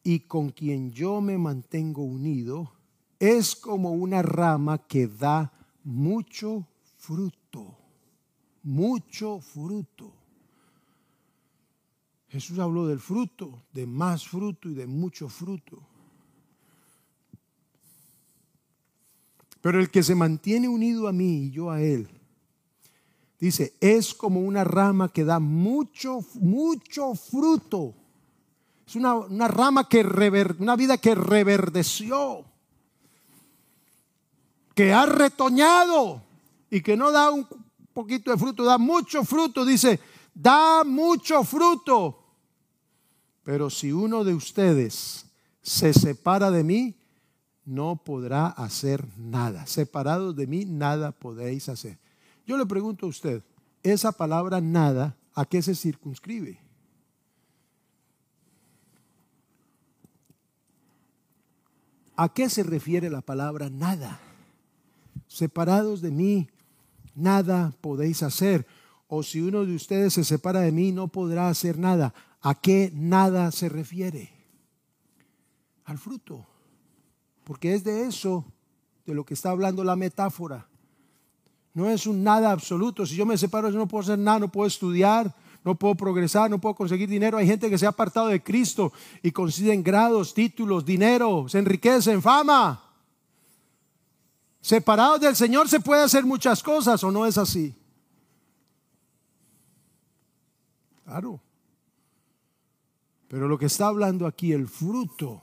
y 0.03 0.21
con 0.21 0.51
quien 0.51 0.91
yo 0.91 1.19
me 1.19 1.37
mantengo 1.37 2.03
unido 2.03 2.71
es 3.19 3.55
como 3.55 3.91
una 3.91 4.21
rama 4.21 4.77
que 4.77 5.07
da 5.07 5.51
mucho 5.83 6.67
fruto, 6.97 7.75
mucho 8.61 9.39
fruto. 9.39 10.13
Jesús 12.27 12.59
habló 12.59 12.85
del 12.85 12.99
fruto, 12.99 13.63
de 13.73 13.87
más 13.87 14.27
fruto 14.27 14.69
y 14.69 14.75
de 14.75 14.85
mucho 14.85 15.27
fruto. 15.27 15.81
Pero 19.61 19.79
el 19.79 19.89
que 19.89 20.03
se 20.03 20.13
mantiene 20.13 20.67
unido 20.67 21.07
a 21.07 21.13
mí 21.13 21.45
y 21.45 21.49
yo 21.49 21.71
a 21.71 21.81
él, 21.81 22.07
Dice, 23.39 23.75
es 23.81 24.13
como 24.13 24.39
una 24.39 24.63
rama 24.63 25.09
que 25.09 25.25
da 25.25 25.39
mucho, 25.39 26.23
mucho 26.35 27.15
fruto. 27.15 27.93
Es 28.87 28.95
una, 28.95 29.47
rama 29.47 29.89
que 29.89 30.03
rever, 30.03 30.55
una 30.59 30.75
vida 30.75 30.97
que 30.97 31.15
reverdeció, 31.15 32.45
que 34.73 34.93
ha 34.93 35.05
retoñado 35.05 36.21
y 36.69 36.81
que 36.81 36.95
no 36.95 37.11
da 37.11 37.31
un 37.31 37.47
poquito 37.93 38.31
de 38.31 38.37
fruto, 38.37 38.63
da 38.63 38.77
mucho 38.77 39.23
fruto. 39.23 39.65
Dice, 39.65 39.99
da 40.33 40.83
mucho 40.85 41.43
fruto. 41.43 42.23
Pero 43.43 43.69
si 43.69 43.91
uno 43.91 44.23
de 44.23 44.33
ustedes 44.33 45.25
se 45.61 45.93
separa 45.93 46.51
de 46.51 46.63
mí, 46.63 46.95
no 47.65 47.95
podrá 47.97 48.47
hacer 48.47 49.05
nada. 49.17 49.65
Separados 49.65 50.35
de 50.35 50.47
mí, 50.47 50.65
nada 50.65 51.11
podéis 51.11 51.67
hacer. 51.69 51.97
Yo 52.45 52.57
le 52.57 52.65
pregunto 52.65 53.05
a 53.05 53.09
usted, 53.09 53.43
esa 53.81 54.11
palabra 54.11 54.61
nada, 54.61 55.17
¿a 55.33 55.45
qué 55.45 55.61
se 55.61 55.75
circunscribe? 55.75 56.59
¿A 62.15 62.29
qué 62.29 62.49
se 62.49 62.63
refiere 62.63 63.09
la 63.09 63.21
palabra 63.21 63.69
nada? 63.69 64.19
Separados 65.27 66.01
de 66.01 66.11
mí, 66.11 66.47
nada 67.13 67.73
podéis 67.81 68.23
hacer. 68.23 68.65
O 69.07 69.21
si 69.21 69.41
uno 69.41 69.65
de 69.65 69.75
ustedes 69.75 70.13
se 70.13 70.23
separa 70.23 70.61
de 70.61 70.71
mí, 70.71 70.91
no 70.91 71.09
podrá 71.09 71.49
hacer 71.49 71.77
nada. 71.77 72.13
¿A 72.41 72.55
qué 72.55 72.91
nada 72.93 73.51
se 73.51 73.69
refiere? 73.69 74.31
Al 75.83 75.97
fruto. 75.97 76.45
Porque 77.43 77.73
es 77.73 77.83
de 77.83 78.07
eso 78.07 78.45
de 79.05 79.13
lo 79.13 79.25
que 79.25 79.33
está 79.33 79.49
hablando 79.49 79.83
la 79.83 79.95
metáfora. 79.95 80.67
No 81.75 81.89
es 81.89 82.07
un 82.07 82.23
nada 82.23 82.51
absoluto. 82.51 83.05
Si 83.05 83.17
yo 83.17 83.25
me 83.25 83.37
separo, 83.37 83.69
yo 83.69 83.77
no 83.77 83.85
puedo 83.85 84.01
hacer 84.01 84.17
nada, 84.17 84.39
no 84.39 84.47
puedo 84.47 84.65
estudiar, 84.65 85.35
no 85.61 85.75
puedo 85.75 85.93
progresar, 85.93 86.49
no 86.49 86.57
puedo 86.57 86.73
conseguir 86.73 87.09
dinero. 87.09 87.37
Hay 87.37 87.45
gente 87.45 87.69
que 87.69 87.77
se 87.77 87.85
ha 87.85 87.89
apartado 87.89 88.27
de 88.27 88.41
Cristo 88.41 88.93
y 89.21 89.31
consiguen 89.31 89.83
grados, 89.83 90.33
títulos, 90.33 90.85
dinero, 90.85 91.47
se 91.49 91.59
enriquecen, 91.59 92.21
fama. 92.21 92.81
Separados 94.61 95.19
del 95.19 95.35
Señor 95.35 95.67
se 95.67 95.81
puede 95.81 96.03
hacer 96.03 96.23
muchas 96.23 96.63
cosas 96.63 97.03
o 97.03 97.11
no 97.11 97.25
es 97.25 97.37
así. 97.37 97.75
Claro. 101.03 101.41
Pero 103.27 103.49
lo 103.49 103.57
que 103.57 103.65
está 103.65 103.87
hablando 103.87 104.25
aquí, 104.25 104.53
el 104.53 104.69
fruto, 104.69 105.41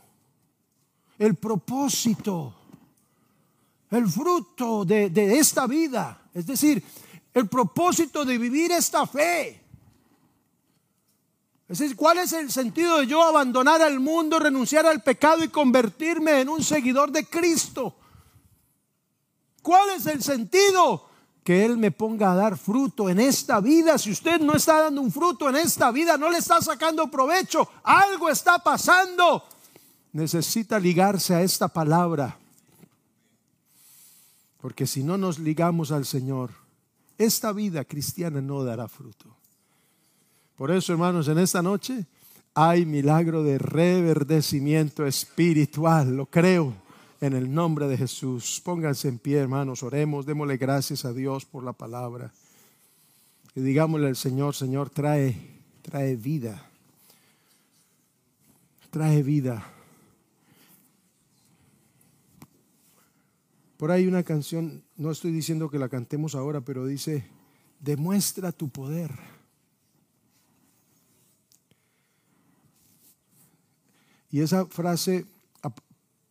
el 1.18 1.34
propósito, 1.34 2.54
el 3.90 4.08
fruto 4.08 4.86
de, 4.86 5.10
de 5.10 5.38
esta 5.38 5.66
vida, 5.66 6.21
es 6.34 6.46
decir, 6.46 6.82
el 7.34 7.48
propósito 7.48 8.24
de 8.24 8.38
vivir 8.38 8.72
esta 8.72 9.06
fe 9.06 9.62
¿cuál 11.96 12.18
es 12.18 12.32
el 12.32 12.50
sentido 12.50 12.98
de 12.98 13.06
yo 13.06 13.22
abandonar 13.22 13.80
al 13.82 13.98
mundo, 14.00 14.38
renunciar 14.38 14.86
al 14.86 15.02
pecado 15.02 15.42
y 15.42 15.48
convertirme 15.48 16.40
en 16.40 16.48
un 16.48 16.62
seguidor 16.62 17.10
de 17.10 17.26
Cristo? 17.26 17.96
¿Cuál 19.62 19.90
es 19.90 20.06
el 20.06 20.22
sentido? 20.22 21.08
Que 21.42 21.64
Él 21.64 21.78
me 21.78 21.90
ponga 21.90 22.32
a 22.32 22.36
dar 22.36 22.58
fruto 22.58 23.08
en 23.08 23.20
esta 23.20 23.60
vida. 23.60 23.96
Si 23.96 24.10
usted 24.10 24.40
no 24.40 24.54
está 24.54 24.82
dando 24.82 25.00
un 25.00 25.10
fruto 25.10 25.48
en 25.48 25.56
esta 25.56 25.90
vida, 25.90 26.16
no 26.16 26.30
le 26.30 26.38
está 26.38 26.60
sacando 26.60 27.10
provecho, 27.10 27.68
algo 27.82 28.28
está 28.28 28.58
pasando. 28.58 29.44
Necesita 30.12 30.78
ligarse 30.78 31.34
a 31.34 31.42
esta 31.42 31.68
palabra. 31.68 32.36
Porque 34.62 34.86
si 34.86 35.02
no 35.02 35.18
nos 35.18 35.40
ligamos 35.40 35.90
al 35.90 36.06
Señor, 36.06 36.50
esta 37.18 37.52
vida 37.52 37.84
cristiana 37.84 38.40
no 38.40 38.62
dará 38.62 38.86
fruto. 38.86 39.36
Por 40.56 40.70
eso, 40.70 40.92
hermanos, 40.92 41.26
en 41.26 41.38
esta 41.38 41.60
noche 41.62 42.06
hay 42.54 42.86
milagro 42.86 43.42
de 43.42 43.58
reverdecimiento 43.58 45.04
espiritual, 45.04 46.16
lo 46.16 46.26
creo, 46.26 46.74
en 47.20 47.32
el 47.32 47.52
nombre 47.52 47.88
de 47.88 47.98
Jesús. 47.98 48.62
Pónganse 48.64 49.08
en 49.08 49.18
pie, 49.18 49.38
hermanos, 49.38 49.82
oremos, 49.82 50.26
démosle 50.26 50.58
gracias 50.58 51.04
a 51.04 51.12
Dios 51.12 51.44
por 51.44 51.64
la 51.64 51.72
palabra. 51.72 52.32
Y 53.56 53.62
digámosle 53.62 54.06
al 54.06 54.16
Señor, 54.16 54.54
Señor, 54.54 54.90
trae, 54.90 55.36
trae 55.82 56.14
vida. 56.14 56.70
Trae 58.90 59.24
vida. 59.24 59.66
Por 63.82 63.90
ahí 63.90 64.06
una 64.06 64.22
canción, 64.22 64.84
no 64.96 65.10
estoy 65.10 65.32
diciendo 65.32 65.68
que 65.68 65.76
la 65.76 65.88
cantemos 65.88 66.36
ahora, 66.36 66.60
pero 66.60 66.86
dice, 66.86 67.24
demuestra 67.80 68.52
tu 68.52 68.68
poder. 68.68 69.10
Y 74.30 74.38
esa 74.38 74.66
frase 74.66 75.26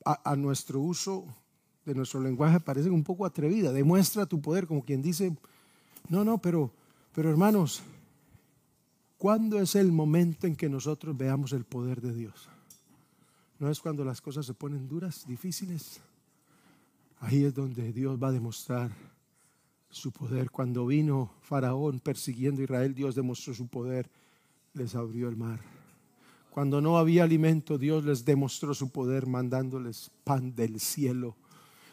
a, 0.05 0.35
nuestro 0.37 0.79
uso 0.79 1.25
de 1.85 1.93
nuestro 1.93 2.21
lenguaje 2.21 2.61
parece 2.61 2.89
un 2.89 3.03
poco 3.03 3.25
atrevida. 3.25 3.73
Demuestra 3.73 4.25
tu 4.25 4.39
poder, 4.39 4.65
como 4.65 4.85
quien 4.85 5.01
dice, 5.01 5.35
no, 6.07 6.23
no, 6.23 6.37
pero, 6.37 6.71
pero 7.13 7.29
hermanos, 7.29 7.83
¿cuándo 9.17 9.59
es 9.59 9.75
el 9.75 9.91
momento 9.91 10.47
en 10.47 10.55
que 10.55 10.69
nosotros 10.69 11.17
veamos 11.17 11.51
el 11.51 11.65
poder 11.65 11.99
de 11.99 12.13
Dios? 12.13 12.47
¿No 13.59 13.69
es 13.69 13.81
cuando 13.81 14.05
las 14.05 14.21
cosas 14.21 14.45
se 14.45 14.53
ponen 14.53 14.87
duras, 14.87 15.27
difíciles? 15.27 15.99
Ahí 17.21 17.43
es 17.45 17.53
donde 17.53 17.93
Dios 17.93 18.21
va 18.21 18.29
a 18.29 18.31
demostrar 18.31 18.91
su 19.91 20.11
poder. 20.11 20.49
Cuando 20.49 20.87
vino 20.87 21.31
Faraón 21.43 21.99
persiguiendo 21.99 22.61
a 22.61 22.63
Israel, 22.63 22.95
Dios 22.95 23.13
demostró 23.13 23.53
su 23.53 23.67
poder, 23.67 24.09
les 24.73 24.95
abrió 24.95 25.29
el 25.29 25.37
mar. 25.37 25.59
Cuando 26.49 26.81
no 26.81 26.97
había 26.97 27.23
alimento, 27.23 27.77
Dios 27.77 28.03
les 28.05 28.25
demostró 28.25 28.73
su 28.73 28.89
poder 28.89 29.27
mandándoles 29.27 30.09
pan 30.23 30.55
del 30.55 30.79
cielo. 30.79 31.35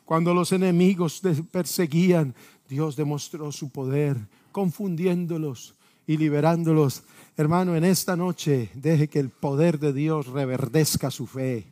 Cuando 0.07 0.33
los 0.33 0.51
enemigos 0.53 1.21
perseguían, 1.53 2.35
Dios 2.67 2.97
demostró 2.97 3.53
su 3.53 3.69
poder, 3.69 4.17
confundiéndolos 4.51 5.75
y 6.07 6.17
liberándolos. 6.17 7.03
Hermano, 7.37 7.77
en 7.77 7.85
esta 7.85 8.17
noche 8.17 8.71
deje 8.75 9.09
que 9.09 9.21
el 9.21 9.29
poder 9.29 9.79
de 9.79 9.93
Dios 9.93 10.29
reverdezca 10.29 11.11
su 11.11 11.27
fe, 11.27 11.67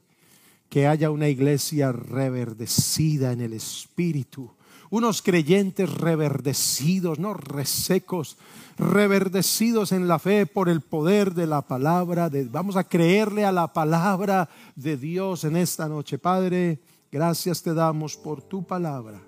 que 0.68 0.86
haya 0.86 1.10
una 1.10 1.28
iglesia 1.28 1.92
reverdecida 1.92 3.32
en 3.32 3.40
el 3.40 3.52
Espíritu, 3.52 4.52
unos 4.90 5.22
creyentes 5.22 5.92
reverdecidos, 5.92 7.18
no 7.18 7.34
resecos, 7.34 8.36
reverdecidos 8.78 9.92
en 9.92 10.06
la 10.06 10.18
fe 10.18 10.46
por 10.46 10.68
el 10.68 10.80
poder 10.80 11.34
de 11.34 11.46
la 11.46 11.62
palabra. 11.62 12.30
Vamos 12.50 12.76
a 12.76 12.84
creerle 12.84 13.44
a 13.44 13.52
la 13.52 13.72
palabra 13.72 14.48
de 14.74 14.96
Dios 14.96 15.44
en 15.44 15.56
esta 15.56 15.88
noche. 15.88 16.18
Padre, 16.18 16.80
gracias 17.10 17.62
te 17.62 17.74
damos 17.74 18.16
por 18.16 18.42
tu 18.42 18.64
palabra. 18.64 19.25